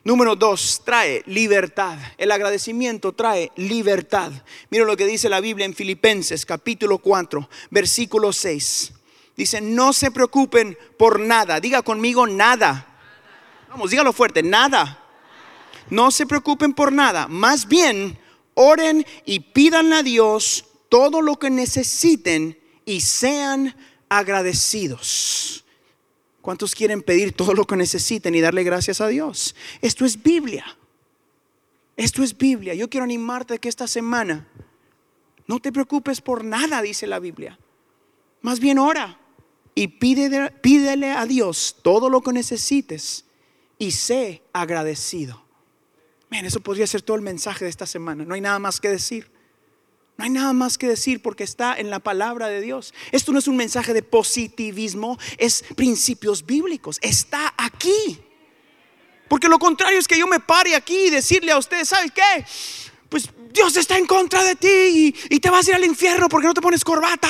Número 0.05 0.37
dos, 0.37 0.81
trae 0.85 1.23
libertad. 1.25 1.97
El 2.17 2.31
agradecimiento 2.31 3.11
trae 3.11 3.51
libertad. 3.57 4.31
Mira 4.69 4.85
lo 4.85 4.95
que 4.95 5.05
dice 5.05 5.27
la 5.27 5.41
Biblia 5.41 5.65
en 5.65 5.75
Filipenses 5.75 6.45
capítulo 6.45 6.99
4, 6.99 7.49
versículo 7.69 8.31
6. 8.31 8.93
Dice, 9.35 9.59
no 9.59 9.91
se 9.91 10.11
preocupen 10.11 10.77
por 10.97 11.19
nada. 11.19 11.59
Diga 11.59 11.81
conmigo 11.81 12.27
nada. 12.27 12.85
Vamos, 13.69 13.91
dígalo 13.91 14.13
fuerte, 14.13 14.41
nada. 14.41 15.03
No 15.89 16.11
se 16.11 16.25
preocupen 16.25 16.73
por 16.73 16.93
nada. 16.93 17.27
Más 17.27 17.67
bien, 17.67 18.17
oren 18.53 19.05
y 19.25 19.39
pidan 19.39 19.91
a 19.91 20.03
Dios 20.03 20.65
todo 20.87 21.21
lo 21.21 21.37
que 21.37 21.49
necesiten 21.49 22.58
y 22.89 23.01
sean 23.01 23.75
agradecidos. 24.09 25.63
¿Cuántos 26.41 26.73
quieren 26.73 27.03
pedir 27.03 27.33
todo 27.33 27.53
lo 27.53 27.65
que 27.65 27.75
necesiten 27.75 28.33
y 28.33 28.41
darle 28.41 28.63
gracias 28.63 28.99
a 28.99 29.07
Dios? 29.07 29.55
Esto 29.79 30.05
es 30.05 30.23
Biblia. 30.23 30.65
Esto 31.95 32.23
es 32.23 32.35
Biblia. 32.35 32.73
Yo 32.73 32.89
quiero 32.89 33.03
animarte 33.03 33.59
que 33.59 33.69
esta 33.69 33.87
semana 33.87 34.47
no 35.45 35.59
te 35.59 35.71
preocupes 35.71 36.19
por 36.19 36.43
nada, 36.43 36.81
dice 36.81 37.05
la 37.05 37.19
Biblia. 37.19 37.59
Más 38.41 38.59
bien 38.59 38.79
ora 38.79 39.19
y 39.75 39.87
pídele, 39.87 40.49
pídele 40.49 41.11
a 41.11 41.27
Dios 41.27 41.75
todo 41.83 42.09
lo 42.09 42.21
que 42.21 42.33
necesites 42.33 43.25
y 43.77 43.91
sé 43.91 44.41
agradecido. 44.51 45.43
Miren, 46.31 46.47
eso 46.47 46.59
podría 46.61 46.87
ser 46.87 47.03
todo 47.03 47.17
el 47.17 47.21
mensaje 47.21 47.65
de 47.65 47.69
esta 47.69 47.85
semana. 47.85 48.25
No 48.25 48.33
hay 48.33 48.41
nada 48.41 48.57
más 48.57 48.79
que 48.79 48.89
decir. 48.89 49.38
No 50.19 50.25
hay 50.25 50.31
nada 50.31 50.51
más 50.51 50.77
que 50.77 50.85
decir 50.85 51.21
porque 51.21 51.45
está 51.45 51.79
en 51.79 51.89
la 51.89 51.99
palabra 51.99 52.49
de 52.49 52.59
Dios. 52.59 52.93
Esto 53.13 53.31
no 53.31 53.39
es 53.39 53.47
un 53.47 53.55
mensaje 53.55 53.93
de 53.93 54.03
positivismo, 54.03 55.17
es 55.37 55.63
principios 55.77 56.45
bíblicos. 56.45 56.99
Está 57.01 57.53
aquí. 57.55 58.19
Porque 59.29 59.47
lo 59.47 59.57
contrario 59.59 59.97
es 59.97 60.09
que 60.09 60.19
yo 60.19 60.27
me 60.27 60.41
pare 60.41 60.75
aquí 60.75 61.05
y 61.05 61.09
decirle 61.09 61.53
a 61.53 61.57
ustedes, 61.57 61.87
¿sabes 61.87 62.11
qué? 62.11 62.45
Pues 63.07 63.29
Dios 63.53 63.77
está 63.77 63.97
en 63.97 64.05
contra 64.05 64.43
de 64.43 64.57
ti 64.57 65.15
y, 65.29 65.39
te 65.39 65.49
vas 65.49 65.65
a 65.65 65.69
ir 65.69 65.75
al 65.77 65.85
infierno 65.85 66.27
porque 66.27 66.47
no 66.47 66.53
te 66.53 66.59
pones 66.59 66.83
corbata. 66.83 67.29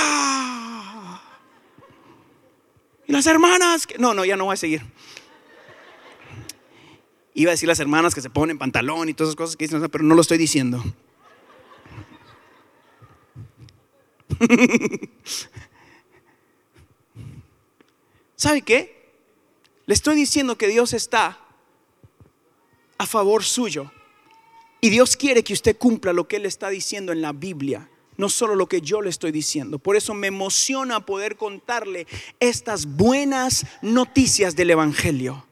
Y 3.05 3.11
las 3.11 3.27
hermanas, 3.27 3.87
no, 3.99 4.15
no, 4.15 4.25
ya 4.25 4.35
no 4.35 4.45
voy 4.45 4.55
a 4.55 4.57
seguir. 4.57 4.81
Iba 7.35 7.51
a 7.51 7.53
decir 7.53 7.69
las 7.69 7.79
hermanas 7.79 8.15
que 8.15 8.21
se 8.21 8.31
ponen 8.31 8.57
pantalón 8.57 9.09
y 9.09 9.13
todas 9.13 9.29
esas 9.29 9.35
cosas 9.35 9.55
que 9.55 9.65
dicen, 9.65 9.87
pero 9.91 10.03
no 10.03 10.15
lo 10.15 10.21
estoy 10.21 10.39
diciendo. 10.39 10.83
¿Sabe 18.35 18.61
qué? 18.61 18.99
Le 19.85 19.93
estoy 19.93 20.15
diciendo 20.15 20.57
que 20.57 20.67
Dios 20.67 20.93
está 20.93 21.39
a 22.97 23.05
favor 23.05 23.43
suyo. 23.43 23.91
Y 24.81 24.89
Dios 24.89 25.17
quiere 25.17 25.43
que 25.43 25.53
usted 25.53 25.77
cumpla 25.77 26.13
lo 26.13 26.27
que 26.27 26.37
Él 26.37 26.45
está 26.45 26.69
diciendo 26.69 27.11
en 27.11 27.21
la 27.21 27.33
Biblia, 27.33 27.89
no 28.15 28.29
solo 28.29 28.55
lo 28.55 28.67
que 28.67 28.81
yo 28.81 29.01
le 29.01 29.09
estoy 29.09 29.31
diciendo. 29.31 29.79
Por 29.79 29.95
eso 29.95 30.13
me 30.13 30.27
emociona 30.27 31.05
poder 31.05 31.35
contarle 31.35 32.07
estas 32.39 32.85
buenas 32.85 33.65
noticias 33.81 34.55
del 34.55 34.69
Evangelio. 34.69 35.45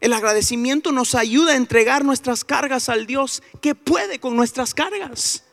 El 0.00 0.12
agradecimiento 0.12 0.90
nos 0.90 1.14
ayuda 1.14 1.52
a 1.52 1.56
entregar 1.56 2.04
nuestras 2.04 2.44
cargas 2.44 2.88
al 2.88 3.06
Dios 3.06 3.42
que 3.60 3.74
puede 3.74 4.18
con 4.18 4.34
nuestras 4.36 4.74
cargas. 4.74 5.44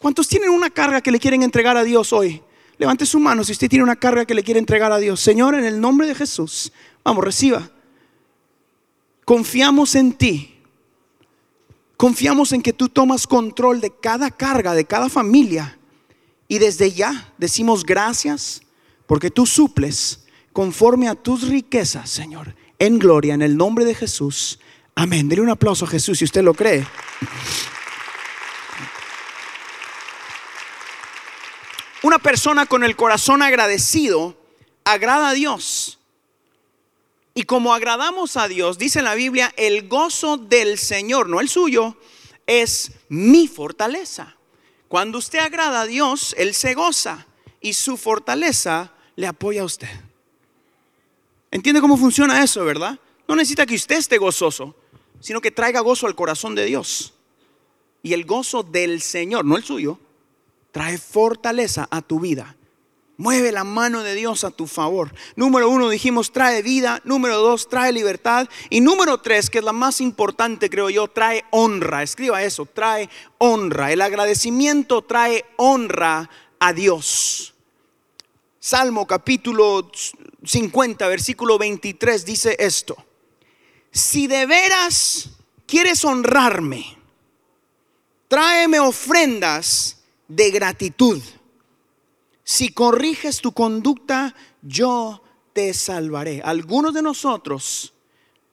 ¿Cuántos 0.00 0.28
tienen 0.28 0.48
una 0.48 0.70
carga 0.70 1.02
que 1.02 1.10
le 1.10 1.20
quieren 1.20 1.42
entregar 1.42 1.76
a 1.76 1.84
Dios 1.84 2.14
hoy? 2.14 2.42
Levante 2.78 3.04
su 3.04 3.20
mano 3.20 3.44
si 3.44 3.52
usted 3.52 3.68
tiene 3.68 3.82
una 3.82 3.96
carga 3.96 4.24
que 4.24 4.34
le 4.34 4.42
quiere 4.42 4.58
entregar 4.58 4.90
a 4.90 4.98
Dios. 4.98 5.20
Señor, 5.20 5.54
en 5.54 5.66
el 5.66 5.78
nombre 5.78 6.06
de 6.06 6.14
Jesús, 6.14 6.72
vamos, 7.04 7.22
reciba. 7.22 7.70
Confiamos 9.26 9.94
en 9.94 10.14
ti. 10.14 10.56
Confiamos 11.98 12.52
en 12.52 12.62
que 12.62 12.72
tú 12.72 12.88
tomas 12.88 13.26
control 13.26 13.82
de 13.82 13.92
cada 14.00 14.30
carga, 14.30 14.72
de 14.72 14.86
cada 14.86 15.10
familia. 15.10 15.78
Y 16.48 16.58
desde 16.58 16.92
ya 16.92 17.34
decimos 17.36 17.84
gracias 17.84 18.62
porque 19.06 19.30
tú 19.30 19.44
suples 19.44 20.24
conforme 20.54 21.08
a 21.08 21.14
tus 21.14 21.46
riquezas, 21.46 22.08
Señor, 22.08 22.56
en 22.78 22.98
gloria, 22.98 23.34
en 23.34 23.42
el 23.42 23.54
nombre 23.54 23.84
de 23.84 23.94
Jesús. 23.94 24.60
Amén. 24.94 25.28
Dele 25.28 25.42
un 25.42 25.50
aplauso 25.50 25.84
a 25.84 25.88
Jesús 25.88 26.16
si 26.18 26.24
usted 26.24 26.42
lo 26.42 26.54
cree. 26.54 26.86
Una 32.02 32.18
persona 32.18 32.66
con 32.66 32.82
el 32.82 32.96
corazón 32.96 33.42
agradecido 33.42 34.36
agrada 34.84 35.30
a 35.30 35.34
Dios. 35.34 35.98
Y 37.34 37.44
como 37.44 37.74
agradamos 37.74 38.36
a 38.36 38.48
Dios, 38.48 38.78
dice 38.78 39.02
la 39.02 39.14
Biblia, 39.14 39.52
el 39.56 39.88
gozo 39.88 40.36
del 40.36 40.78
Señor, 40.78 41.28
no 41.28 41.40
el 41.40 41.48
suyo, 41.48 41.96
es 42.46 42.92
mi 43.08 43.48
fortaleza. 43.48 44.36
Cuando 44.88 45.18
usted 45.18 45.38
agrada 45.38 45.82
a 45.82 45.86
Dios, 45.86 46.34
Él 46.38 46.54
se 46.54 46.74
goza 46.74 47.26
y 47.60 47.74
su 47.74 47.96
fortaleza 47.96 48.92
le 49.14 49.26
apoya 49.26 49.62
a 49.62 49.66
usted. 49.66 49.88
¿Entiende 51.50 51.80
cómo 51.80 51.96
funciona 51.96 52.42
eso, 52.42 52.64
verdad? 52.64 52.98
No 53.28 53.36
necesita 53.36 53.66
que 53.66 53.74
usted 53.74 53.98
esté 53.98 54.18
gozoso, 54.18 54.74
sino 55.20 55.40
que 55.40 55.50
traiga 55.50 55.80
gozo 55.80 56.06
al 56.06 56.14
corazón 56.14 56.54
de 56.54 56.64
Dios. 56.64 57.12
Y 58.02 58.14
el 58.14 58.24
gozo 58.24 58.62
del 58.62 59.02
Señor, 59.02 59.44
no 59.44 59.56
el 59.56 59.64
suyo, 59.64 59.98
trae 60.72 60.98
fortaleza 60.98 61.88
a 61.90 62.02
tu 62.02 62.20
vida. 62.20 62.56
Mueve 63.20 63.52
la 63.52 63.64
mano 63.64 64.02
de 64.02 64.14
Dios 64.14 64.44
a 64.44 64.50
tu 64.50 64.66
favor. 64.66 65.12
Número 65.36 65.68
uno, 65.68 65.90
dijimos, 65.90 66.32
trae 66.32 66.62
vida. 66.62 67.02
Número 67.04 67.36
dos, 67.36 67.68
trae 67.68 67.92
libertad. 67.92 68.48
Y 68.70 68.80
número 68.80 69.18
tres, 69.18 69.50
que 69.50 69.58
es 69.58 69.64
la 69.64 69.74
más 69.74 70.00
importante, 70.00 70.70
creo 70.70 70.88
yo, 70.88 71.06
trae 71.06 71.44
honra. 71.50 72.02
Escriba 72.02 72.42
eso, 72.42 72.64
trae 72.64 73.10
honra. 73.36 73.92
El 73.92 74.00
agradecimiento 74.00 75.02
trae 75.02 75.44
honra 75.56 76.30
a 76.58 76.72
Dios. 76.72 77.52
Salmo 78.58 79.06
capítulo 79.06 79.90
50, 80.42 81.06
versículo 81.08 81.58
23 81.58 82.24
dice 82.24 82.56
esto. 82.58 82.96
si 83.90 84.28
de 84.28 84.46
veras 84.46 85.28
quieres 85.66 86.04
honrarme, 86.04 86.96
tráeme 88.28 88.80
ofrendas 88.80 89.99
de 90.30 90.50
gratitud. 90.50 91.20
Si 92.44 92.70
corriges 92.70 93.40
tu 93.40 93.52
conducta, 93.52 94.34
yo 94.62 95.22
te 95.52 95.74
salvaré. 95.74 96.40
Algunos 96.44 96.94
de 96.94 97.02
nosotros 97.02 97.92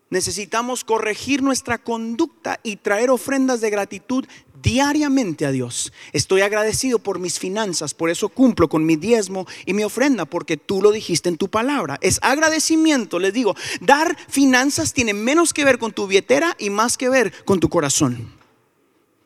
necesitamos 0.09 0.83
corregir 0.83 1.43
nuestra 1.43 1.77
conducta 1.77 2.59
y 2.63 2.77
traer 2.77 3.09
ofrendas 3.09 3.61
de 3.61 3.69
gratitud 3.69 4.25
diariamente 4.61 5.45
a 5.45 5.51
Dios. 5.51 5.93
Estoy 6.13 6.41
agradecido 6.41 6.97
por 6.97 7.19
mis 7.19 7.37
finanzas, 7.37 7.93
por 7.93 8.09
eso 8.09 8.29
cumplo 8.29 8.69
con 8.69 8.85
mi 8.85 8.95
diezmo 8.95 9.45
y 9.65 9.73
mi 9.73 9.83
ofrenda, 9.83 10.25
porque 10.25 10.57
tú 10.57 10.81
lo 10.81 10.91
dijiste 10.91 11.29
en 11.29 11.37
tu 11.37 11.49
palabra. 11.49 11.99
Es 12.01 12.19
agradecimiento, 12.23 13.19
les 13.19 13.33
digo, 13.33 13.55
dar 13.81 14.17
finanzas 14.27 14.93
tiene 14.93 15.13
menos 15.13 15.53
que 15.53 15.65
ver 15.65 15.77
con 15.77 15.91
tu 15.91 16.07
billetera 16.07 16.55
y 16.57 16.71
más 16.71 16.97
que 16.97 17.09
ver 17.09 17.45
con 17.45 17.59
tu 17.59 17.69
corazón. 17.69 18.33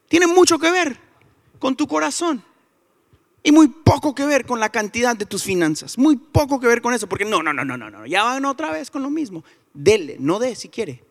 Tiene 0.10 0.28
mucho 0.28 0.60
que 0.60 0.70
ver 0.70 1.11
con 1.62 1.78
tu 1.78 1.88
corazón. 1.88 2.44
Y 3.44 3.52
muy 3.52 3.70
poco 3.70 4.14
que 4.14 4.26
ver 4.26 4.46
con 4.46 4.60
la 4.60 4.70
cantidad 4.70 5.16
de 5.16 5.26
tus 5.26 5.44
finanzas. 5.44 5.98
Muy 5.98 6.18
poco 6.18 6.60
que 6.60 6.68
ver 6.68 6.82
con 6.82 6.94
eso, 6.94 7.08
porque 7.08 7.24
no, 7.24 7.42
no, 7.42 7.54
no, 7.54 7.64
no, 7.64 7.78
no, 7.78 7.90
no. 7.90 8.06
Ya 8.06 8.24
van 8.24 8.44
otra 8.46 8.72
vez 8.72 8.92
con 8.92 9.02
lo 9.02 9.10
mismo. 9.10 9.44
Dele, 9.74 10.18
no 10.20 10.40
dé 10.40 10.56
si 10.56 10.68
quiere. 10.68 11.04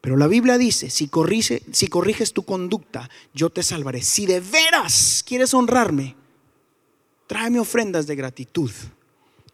Pero 0.00 0.16
la 0.16 0.28
Biblia 0.28 0.56
dice, 0.56 0.88
si, 0.88 1.10
si 1.72 1.88
corriges 1.88 2.32
tu 2.32 2.44
conducta, 2.44 3.10
yo 3.34 3.50
te 3.50 3.64
salvaré. 3.64 4.02
Si 4.02 4.24
de 4.24 4.40
veras 4.40 5.24
quieres 5.26 5.52
honrarme, 5.52 6.14
tráeme 7.26 7.58
ofrendas 7.58 8.06
de 8.06 8.14
gratitud. 8.14 8.70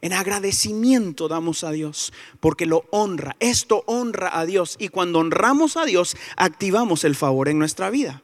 En 0.02 0.12
agradecimiento 0.12 1.28
damos 1.28 1.62
a 1.62 1.70
Dios, 1.70 2.12
porque 2.40 2.66
lo 2.66 2.84
honra. 2.90 3.36
Esto 3.38 3.84
honra 3.86 4.36
a 4.36 4.44
Dios. 4.44 4.74
Y 4.80 4.88
cuando 4.88 5.20
honramos 5.20 5.76
a 5.76 5.84
Dios, 5.84 6.16
activamos 6.36 7.04
el 7.04 7.14
favor 7.14 7.48
en 7.48 7.60
nuestra 7.60 7.88
vida. 7.88 8.20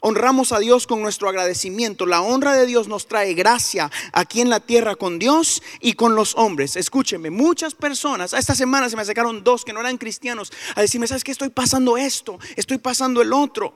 Honramos 0.00 0.52
a 0.52 0.58
Dios 0.60 0.86
con 0.86 1.02
nuestro 1.02 1.28
agradecimiento. 1.28 2.06
La 2.06 2.22
honra 2.22 2.54
de 2.54 2.64
Dios 2.64 2.88
nos 2.88 3.06
trae 3.06 3.34
gracia 3.34 3.90
aquí 4.14 4.40
en 4.40 4.48
la 4.48 4.60
tierra 4.60 4.96
con 4.96 5.18
Dios 5.18 5.62
y 5.78 5.92
con 5.92 6.14
los 6.14 6.34
hombres. 6.36 6.74
Escúcheme, 6.74 7.28
muchas 7.28 7.74
personas, 7.74 8.32
esta 8.32 8.54
semana 8.54 8.88
se 8.88 8.96
me 8.96 9.02
acercaron 9.02 9.44
dos 9.44 9.62
que 9.62 9.74
no 9.74 9.80
eran 9.80 9.98
cristianos 9.98 10.50
a 10.74 10.80
decirme, 10.80 11.06
¿sabes 11.06 11.22
qué? 11.22 11.32
Estoy 11.32 11.50
pasando 11.50 11.98
esto, 11.98 12.38
estoy 12.56 12.78
pasando 12.78 13.20
el 13.20 13.34
otro. 13.34 13.74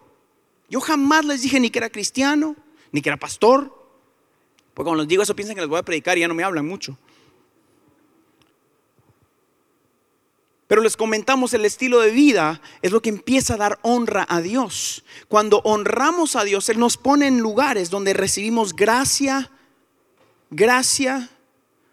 Yo 0.71 0.81
jamás 0.81 1.27
les 1.27 1.43
dije 1.43 1.61
ni 1.61 1.69
que 1.69 1.79
era 1.79 1.91
cristiano, 1.91 2.57
ni 2.91 3.03
que 3.03 3.11
era 3.11 3.19
pastor. 3.19 3.67
Porque 4.73 4.89
cuando 4.89 5.03
les 5.03 5.09
digo 5.09 5.23
eso 5.23 5.37
piensan 5.37 5.55
que 5.55 5.61
les 5.61 5.69
voy 5.69 5.79
a 5.79 5.83
predicar 5.83 6.17
y 6.17 6.23
ya 6.23 6.29
no 6.29 6.35
me 6.35 6.43
hablan 6.43 6.67
mucho. 6.67 6.97
Pero 10.75 10.83
les 10.83 10.97
comentamos 10.97 11.55
el 11.55 11.65
estilo 11.65 12.01
de 12.01 12.11
vida 12.11 12.61
es 12.83 12.91
lo 12.91 13.01
que 13.01 13.09
empieza 13.09 13.55
a 13.55 13.59
dar 13.59 13.79
honra 13.83 14.27
a 14.29 14.41
Dios. 14.41 15.05
Cuando 15.29 15.61
honramos 15.63 16.35
a 16.35 16.43
Dios, 16.43 16.69
Él 16.69 16.81
nos 16.81 16.97
pone 16.97 17.29
en 17.29 17.39
lugares 17.39 17.91
donde 17.91 18.13
recibimos 18.13 18.75
gracia, 18.75 19.53
gracia 20.51 21.31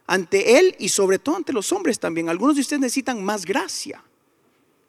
ante 0.08 0.58
Él 0.58 0.76
y 0.80 0.90
sobre 0.90 1.20
todo 1.20 1.36
ante 1.36 1.54
los 1.54 1.72
hombres 1.72 2.00
también. 2.00 2.28
Algunos 2.28 2.56
de 2.56 2.62
ustedes 2.62 2.80
necesitan 2.80 3.24
más 3.24 3.46
gracia. 3.46 4.04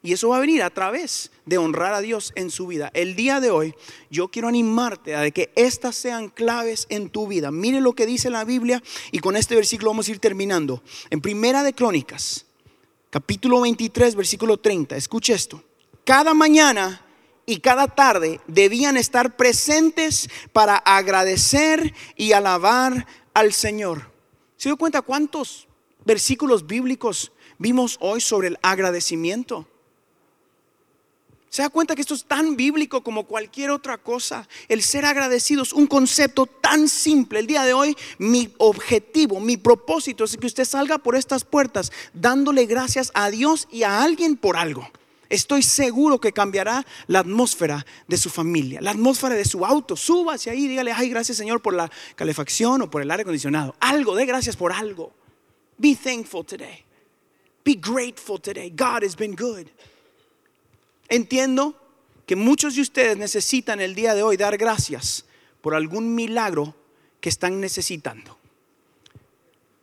Y 0.01 0.13
eso 0.13 0.29
va 0.29 0.37
a 0.37 0.41
venir 0.41 0.63
a 0.63 0.71
través 0.71 1.29
de 1.45 1.59
honrar 1.59 1.93
a 1.93 2.01
Dios 2.01 2.33
en 2.33 2.49
su 2.49 2.65
vida. 2.65 2.89
El 2.95 3.15
día 3.15 3.39
de 3.41 3.51
hoy 3.51 3.75
yo 4.09 4.29
quiero 4.29 4.47
animarte 4.47 5.15
a 5.15 5.29
que 5.29 5.51
estas 5.55 5.95
sean 5.95 6.29
claves 6.29 6.87
en 6.89 7.11
tu 7.11 7.27
vida. 7.27 7.51
Mire 7.51 7.79
lo 7.79 7.93
que 7.93 8.07
dice 8.07 8.31
la 8.31 8.43
Biblia 8.43 8.81
y 9.11 9.19
con 9.19 9.35
este 9.35 9.53
versículo 9.53 9.91
vamos 9.91 10.07
a 10.07 10.11
ir 10.11 10.17
terminando. 10.17 10.81
En 11.11 11.21
Primera 11.21 11.61
de 11.61 11.73
Crónicas, 11.73 12.47
capítulo 13.13 13.61
23, 13.61 14.15
versículo 14.15 14.57
30. 14.57 14.95
Escuche 14.95 15.33
esto. 15.33 15.63
Cada 16.03 16.33
mañana 16.33 17.05
y 17.45 17.59
cada 17.59 17.85
tarde 17.87 18.41
debían 18.47 18.97
estar 18.97 19.37
presentes 19.37 20.27
para 20.51 20.77
agradecer 20.77 21.93
y 22.17 22.31
alabar 22.31 23.05
al 23.35 23.53
Señor. 23.53 24.09
¿Se 24.57 24.69
dio 24.69 24.77
cuenta 24.77 25.03
cuántos 25.03 25.67
versículos 26.03 26.65
bíblicos 26.65 27.31
vimos 27.59 27.99
hoy 28.01 28.19
sobre 28.19 28.47
el 28.47 28.57
agradecimiento? 28.63 29.67
¿Se 31.53 31.61
da 31.61 31.69
cuenta 31.69 31.93
que 31.93 32.01
esto 32.01 32.15
es 32.15 32.25
tan 32.25 32.55
bíblico 32.55 33.03
como 33.03 33.25
cualquier 33.25 33.69
otra 33.69 33.99
cosa? 33.99 34.47
El 34.69 34.81
ser 34.81 35.05
agradecido 35.05 35.61
es 35.61 35.71
un 35.71 35.85
concepto 35.85 36.47
tan 36.47 36.89
simple. 36.89 37.37
El 37.37 37.45
día 37.45 37.61
de 37.61 37.75
hoy 37.75 37.95
mi 38.17 38.51
objetivo, 38.57 39.39
mi 39.39 39.57
propósito 39.57 40.23
es 40.23 40.35
que 40.35 40.47
usted 40.47 40.65
salga 40.65 40.97
por 40.97 41.15
estas 41.15 41.45
puertas 41.45 41.91
dándole 42.11 42.65
gracias 42.65 43.11
a 43.13 43.29
Dios 43.29 43.67
y 43.71 43.83
a 43.83 44.01
alguien 44.01 44.35
por 44.35 44.57
algo. 44.57 44.89
Estoy 45.29 45.61
seguro 45.61 46.19
que 46.19 46.33
cambiará 46.33 46.87
la 47.05 47.19
atmósfera 47.19 47.85
de 48.07 48.17
su 48.17 48.31
familia, 48.31 48.81
la 48.81 48.89
atmósfera 48.89 49.35
de 49.35 49.45
su 49.45 49.63
auto. 49.63 49.95
Suba 49.95 50.33
hacia 50.33 50.53
ahí, 50.53 50.67
dígale, 50.67 50.91
ay, 50.91 51.07
gracias 51.11 51.37
Señor 51.37 51.61
por 51.61 51.75
la 51.75 51.91
calefacción 52.15 52.81
o 52.81 52.89
por 52.89 53.03
el 53.03 53.11
aire 53.11 53.21
acondicionado. 53.21 53.75
Algo, 53.79 54.15
dé 54.15 54.25
gracias 54.25 54.55
por 54.55 54.73
algo. 54.73 55.13
Be 55.77 55.93
thankful 55.93 56.43
today. 56.43 56.83
Be 57.63 57.75
grateful 57.75 58.41
today. 58.41 58.71
God 58.71 59.03
has 59.03 59.15
been 59.15 59.35
good. 59.35 59.69
Entiendo 61.09 61.75
que 62.25 62.35
muchos 62.35 62.75
de 62.75 62.81
ustedes 62.81 63.17
necesitan 63.17 63.81
el 63.81 63.95
día 63.95 64.15
de 64.15 64.23
hoy 64.23 64.37
dar 64.37 64.57
gracias 64.57 65.25
por 65.61 65.75
algún 65.75 66.15
milagro 66.15 66.75
que 67.19 67.29
están 67.29 67.59
necesitando. 67.59 68.37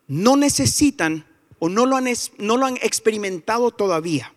No 0.09 0.37
necesitan 0.37 1.24
o 1.59 1.68
no 1.68 1.87
lo 1.87 1.96
han, 1.96 2.06
no 2.38 2.56
lo 2.56 2.66
han 2.66 2.76
experimentado 2.78 3.70
todavía. 3.70 4.33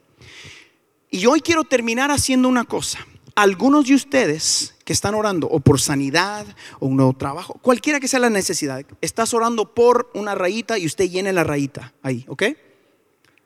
Y 1.10 1.26
hoy 1.26 1.42
quiero 1.42 1.64
terminar 1.64 2.12
haciendo 2.12 2.48
una 2.48 2.66
cosa. 2.66 3.06
Algunos 3.36 3.88
de 3.88 3.96
ustedes 3.96 4.76
que 4.86 4.94
están 4.94 5.16
orando 5.16 5.48
o 5.48 5.60
por 5.60 5.80
sanidad 5.80 6.46
o 6.80 6.88
un 6.88 6.98
nuevo 6.98 7.14
trabajo, 7.14 7.56
cualquiera 7.62 8.00
que 8.00 8.08
sea 8.08 8.20
la 8.20 8.30
necesidad, 8.30 8.86
estás 9.02 9.34
orando 9.34 9.74
por 9.74 10.12
una 10.14 10.36
rayita 10.36 10.78
y 10.78 10.86
usted 10.86 11.10
llene 11.10 11.34
la 11.34 11.44
rayita 11.44 11.94
ahí, 12.04 12.26
¿ok? 12.28 12.44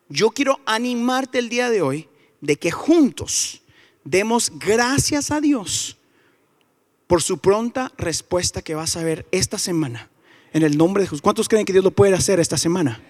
Yo 0.10 0.32
quiero 0.32 0.60
animarte 0.65 1.39
el 1.39 1.50
día 1.50 1.69
de 1.69 1.82
hoy 1.82 2.10
de 2.41 2.58
que 2.58 2.71
juntos 2.71 3.62
demos 4.04 4.52
gracias 4.58 5.32
a 5.32 5.41
Dios 5.41 5.97
por 7.08 7.21
su 7.21 7.39
pronta 7.39 7.91
respuesta 7.97 8.62
que 8.62 8.76
vas 8.76 8.97
a 8.97 9.04
ver 9.04 9.26
esta 9.32 9.58
semana. 9.58 10.10
En 10.54 10.63
el 10.63 10.78
nombre 10.78 11.04
de 11.04 11.08
Jesús. 11.08 11.21
¿Cuántos 11.21 11.50
creen 11.50 11.65
que 11.65 11.73
Dios 11.73 11.84
lo 11.84 11.91
puede 11.91 12.15
hacer 12.15 12.39
esta 12.39 12.58
semana? 12.58 13.02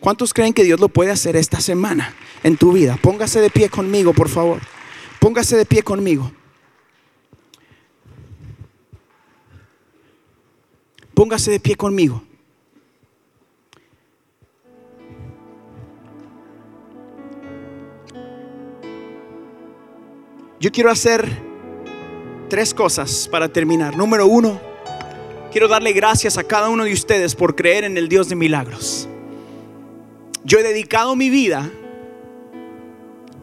¿Cuántos 0.00 0.34
creen 0.34 0.52
que 0.52 0.64
Dios 0.64 0.80
lo 0.80 0.88
puede 0.88 1.10
hacer 1.10 1.36
esta 1.36 1.60
semana 1.60 2.14
en 2.42 2.56
tu 2.56 2.72
vida? 2.72 2.98
Póngase 3.00 3.40
de 3.40 3.50
pie 3.50 3.68
conmigo, 3.68 4.12
por 4.12 4.28
favor. 4.28 4.60
Póngase 5.18 5.56
de 5.56 5.64
pie 5.64 5.82
conmigo. 5.82 6.30
Póngase 11.14 11.52
de 11.52 11.60
pie 11.60 11.76
conmigo. 11.76 12.22
Yo 20.64 20.72
quiero 20.72 20.90
hacer 20.90 21.28
tres 22.48 22.72
cosas 22.72 23.28
para 23.30 23.50
terminar. 23.50 23.98
Número 23.98 24.26
uno, 24.26 24.58
quiero 25.52 25.68
darle 25.68 25.92
gracias 25.92 26.38
a 26.38 26.42
cada 26.42 26.70
uno 26.70 26.84
de 26.84 26.92
ustedes 26.94 27.34
por 27.34 27.54
creer 27.54 27.84
en 27.84 27.98
el 27.98 28.08
Dios 28.08 28.30
de 28.30 28.34
milagros. 28.34 29.06
Yo 30.42 30.58
he 30.58 30.62
dedicado 30.62 31.16
mi 31.16 31.28
vida, 31.28 31.70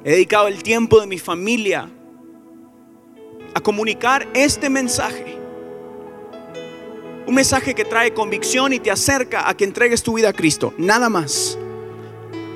he 0.04 0.14
dedicado 0.14 0.48
el 0.48 0.64
tiempo 0.64 1.00
de 1.00 1.06
mi 1.06 1.20
familia 1.20 1.92
a 3.54 3.60
comunicar 3.60 4.28
este 4.34 4.68
mensaje. 4.72 5.38
Un 7.28 7.36
mensaje 7.36 7.76
que 7.76 7.86
trae 7.86 8.16
convicción 8.16 8.74
y 8.74 8.80
te 8.80 8.90
acerca 8.90 9.48
a 9.48 9.56
que 9.56 9.66
entregues 9.66 10.02
tu 10.02 10.16
vida 10.16 10.30
a 10.30 10.34
Cristo. 10.34 10.74
Nada 10.80 11.08
más. 11.08 11.56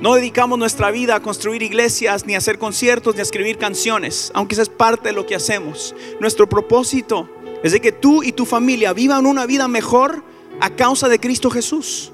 No 0.05 0.13
dedicamos 0.13 0.59
nuestra 0.59 0.91
vida 0.91 1.15
a 1.15 1.19
construir 1.19 1.63
iglesias, 1.63 2.27
ni 2.27 2.35
a 2.35 2.37
hacer 2.37 2.59
conciertos, 2.59 3.15
ni 3.15 3.21
a 3.21 3.23
escribir 3.23 3.57
canciones, 3.57 4.31
aunque 4.35 4.53
eso 4.53 4.61
es 4.61 4.69
parte 4.69 5.07
de 5.07 5.13
lo 5.15 5.25
que 5.25 5.33
hacemos. 5.33 5.95
Nuestro 6.19 6.47
propósito 6.47 7.27
es 7.63 7.71
de 7.71 7.81
que 7.81 7.91
tú 7.91 8.21
y 8.21 8.31
tu 8.31 8.45
familia 8.45 8.93
vivan 8.93 9.25
una 9.25 9.47
vida 9.47 9.67
mejor 9.67 10.23
a 10.61 10.69
causa 10.69 11.09
de 11.09 11.19
Cristo 11.19 11.49
Jesús. 11.49 12.11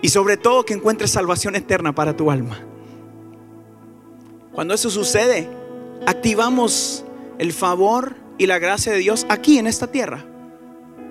Y 0.00 0.10
sobre 0.10 0.36
todo 0.36 0.64
que 0.64 0.74
encuentres 0.74 1.10
salvación 1.10 1.56
eterna 1.56 1.92
para 1.92 2.16
tu 2.16 2.30
alma. 2.30 2.64
Cuando 4.52 4.74
eso 4.74 4.90
sucede, 4.90 5.50
activamos 6.06 7.04
el 7.40 7.52
favor 7.52 8.14
y 8.38 8.46
la 8.46 8.60
gracia 8.60 8.92
de 8.92 8.98
Dios 8.98 9.26
aquí 9.28 9.58
en 9.58 9.66
esta 9.66 9.88
tierra. 9.88 10.24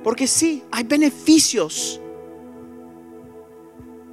Porque 0.05 0.25
sí, 0.25 0.63
hay 0.71 0.85
beneficios 0.85 1.99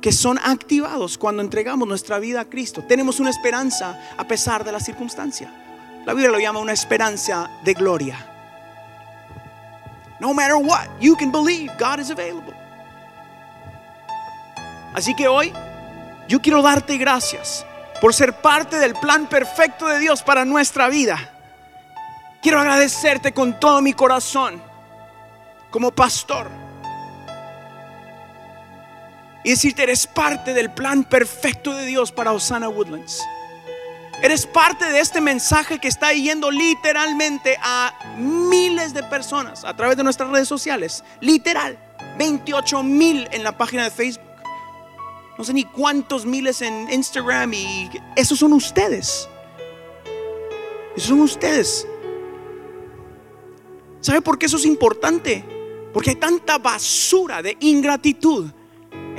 que 0.01 0.13
son 0.13 0.39
activados 0.39 1.19
cuando 1.19 1.43
entregamos 1.43 1.87
nuestra 1.87 2.19
vida 2.19 2.41
a 2.41 2.45
Cristo. 2.45 2.83
Tenemos 2.83 3.21
una 3.21 3.31
esperanza 3.31 3.99
a 4.17 4.25
pesar 4.25 4.65
de 4.65 4.73
la 4.73 4.81
circunstancia. 4.81 5.53
La 6.07 6.15
Biblia 6.15 6.31
lo 6.31 6.39
llama 6.39 6.61
una 6.61 6.73
esperanza 6.73 7.51
de 7.63 7.75
gloria. 7.75 8.27
No 10.19 10.35
matter 10.35 10.57
what, 10.57 10.89
you 11.01 11.17
can 11.17 11.31
believe 11.31 11.73
God 11.79 11.99
is 11.99 12.11
available. 12.11 12.55
Así 14.95 15.15
que 15.15 15.29
hoy 15.29 15.53
yo 16.29 16.41
quiero 16.41 16.63
darte 16.63 16.97
gracias 16.97 17.65
por 18.01 18.15
ser 18.15 18.33
parte 18.35 18.79
del 18.79 18.95
plan 18.95 19.27
perfecto 19.27 19.87
de 19.87 19.99
Dios 19.99 20.23
para 20.23 20.45
nuestra 20.45 20.89
vida. 20.89 21.19
Quiero 22.43 22.61
agradecerte 22.61 23.33
con 23.33 23.61
todo 23.61 23.83
mi 23.83 23.93
corazón 23.93 24.63
como 25.71 25.91
pastor 25.91 26.60
y 29.45 29.51
decirte, 29.51 29.83
eres 29.83 30.07
parte 30.07 30.55
del 30.55 30.71
plan 30.71 31.05
perfecto 31.05 31.75
de 31.75 31.87
Dios 31.87 32.13
para 32.13 32.33
Osana 32.33 32.69
Woodlands. 32.69 33.21
Eres 34.23 34.47
parte 34.47 34.85
de 34.85 35.01
este 35.01 35.23
mensaje 35.23 35.79
que 35.79 35.89
está 35.89 36.13
yendo 36.13 36.51
literalmente 36.51 37.57
a 37.63 37.95
miles 38.19 38.93
de 38.93 39.03
personas 39.03 39.65
a 39.65 39.75
través 39.75 39.97
de 39.97 40.05
nuestras 40.05 40.29
redes 40.29 40.47
sociales. 40.47 41.03
Literal, 41.21 41.79
28 42.19 42.83
mil 42.83 43.27
en 43.33 43.43
la 43.43 43.57
página 43.57 43.85
de 43.85 43.91
Facebook. 43.91 44.25
No 45.39 45.45
sé 45.45 45.55
ni 45.55 45.65
cuántos 45.65 46.27
miles 46.27 46.61
en 46.61 46.93
Instagram 46.93 47.55
y 47.55 47.91
esos 48.15 48.39
son 48.39 48.53
ustedes. 48.53 49.27
Esos 50.95 51.09
son 51.09 51.21
ustedes. 51.21 51.87
¿Sabe 54.03 54.21
por 54.21 54.39
qué 54.39 54.47
eso 54.47 54.59
es 54.59 54.67
importante? 54.67 55.43
Porque 55.95 56.11
hay 56.11 56.17
tanta 56.17 56.59
basura 56.59 57.41
de 57.41 57.57
ingratitud 57.61 58.51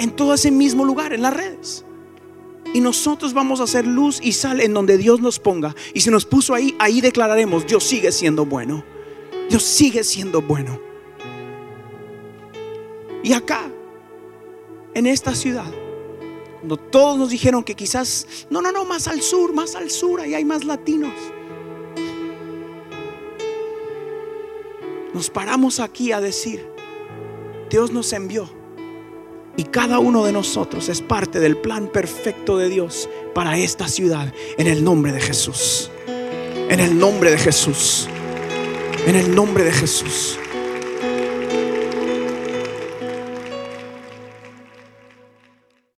en 0.01 0.09
todo 0.09 0.33
ese 0.33 0.49
mismo 0.49 0.83
lugar, 0.83 1.13
en 1.13 1.21
las 1.21 1.33
redes. 1.33 1.85
Y 2.73 2.81
nosotros 2.81 3.35
vamos 3.35 3.59
a 3.59 3.65
hacer 3.65 3.85
luz 3.85 4.19
y 4.19 4.31
sal 4.31 4.59
en 4.59 4.73
donde 4.73 4.97
Dios 4.97 5.21
nos 5.21 5.37
ponga. 5.37 5.75
Y 5.93 6.01
si 6.01 6.09
nos 6.09 6.25
puso 6.25 6.55
ahí, 6.55 6.75
ahí 6.79 7.01
declararemos, 7.01 7.67
Dios 7.67 7.83
sigue 7.83 8.11
siendo 8.11 8.43
bueno. 8.43 8.83
Dios 9.47 9.61
sigue 9.61 10.03
siendo 10.03 10.41
bueno. 10.41 10.81
Y 13.23 13.33
acá, 13.33 13.71
en 14.95 15.05
esta 15.05 15.35
ciudad, 15.35 15.71
cuando 16.55 16.77
todos 16.77 17.19
nos 17.19 17.29
dijeron 17.29 17.63
que 17.63 17.75
quizás, 17.75 18.47
no, 18.49 18.59
no, 18.59 18.71
no, 18.71 18.85
más 18.85 19.07
al 19.07 19.21
sur, 19.21 19.53
más 19.53 19.75
al 19.75 19.91
sur, 19.91 20.19
ahí 20.19 20.33
hay 20.33 20.45
más 20.45 20.63
latinos. 20.63 21.13
Nos 25.13 25.29
paramos 25.29 25.79
aquí 25.79 26.11
a 26.11 26.19
decir, 26.19 26.67
Dios 27.69 27.91
nos 27.91 28.11
envió 28.13 28.60
y 29.61 29.65
cada 29.65 29.99
uno 29.99 30.25
de 30.25 30.31
nosotros 30.31 30.89
es 30.89 31.03
parte 31.03 31.39
del 31.39 31.55
plan 31.55 31.87
perfecto 31.87 32.57
de 32.57 32.67
Dios 32.67 33.07
para 33.35 33.59
esta 33.59 33.87
ciudad. 33.87 34.33
En 34.57 34.65
el 34.65 34.83
nombre 34.83 35.11
de 35.11 35.21
Jesús. 35.21 35.91
En 36.07 36.79
el 36.79 36.97
nombre 36.97 37.29
de 37.29 37.37
Jesús. 37.37 38.07
En 39.05 39.15
el 39.15 39.35
nombre 39.35 39.63
de 39.63 39.71
Jesús. 39.71 40.39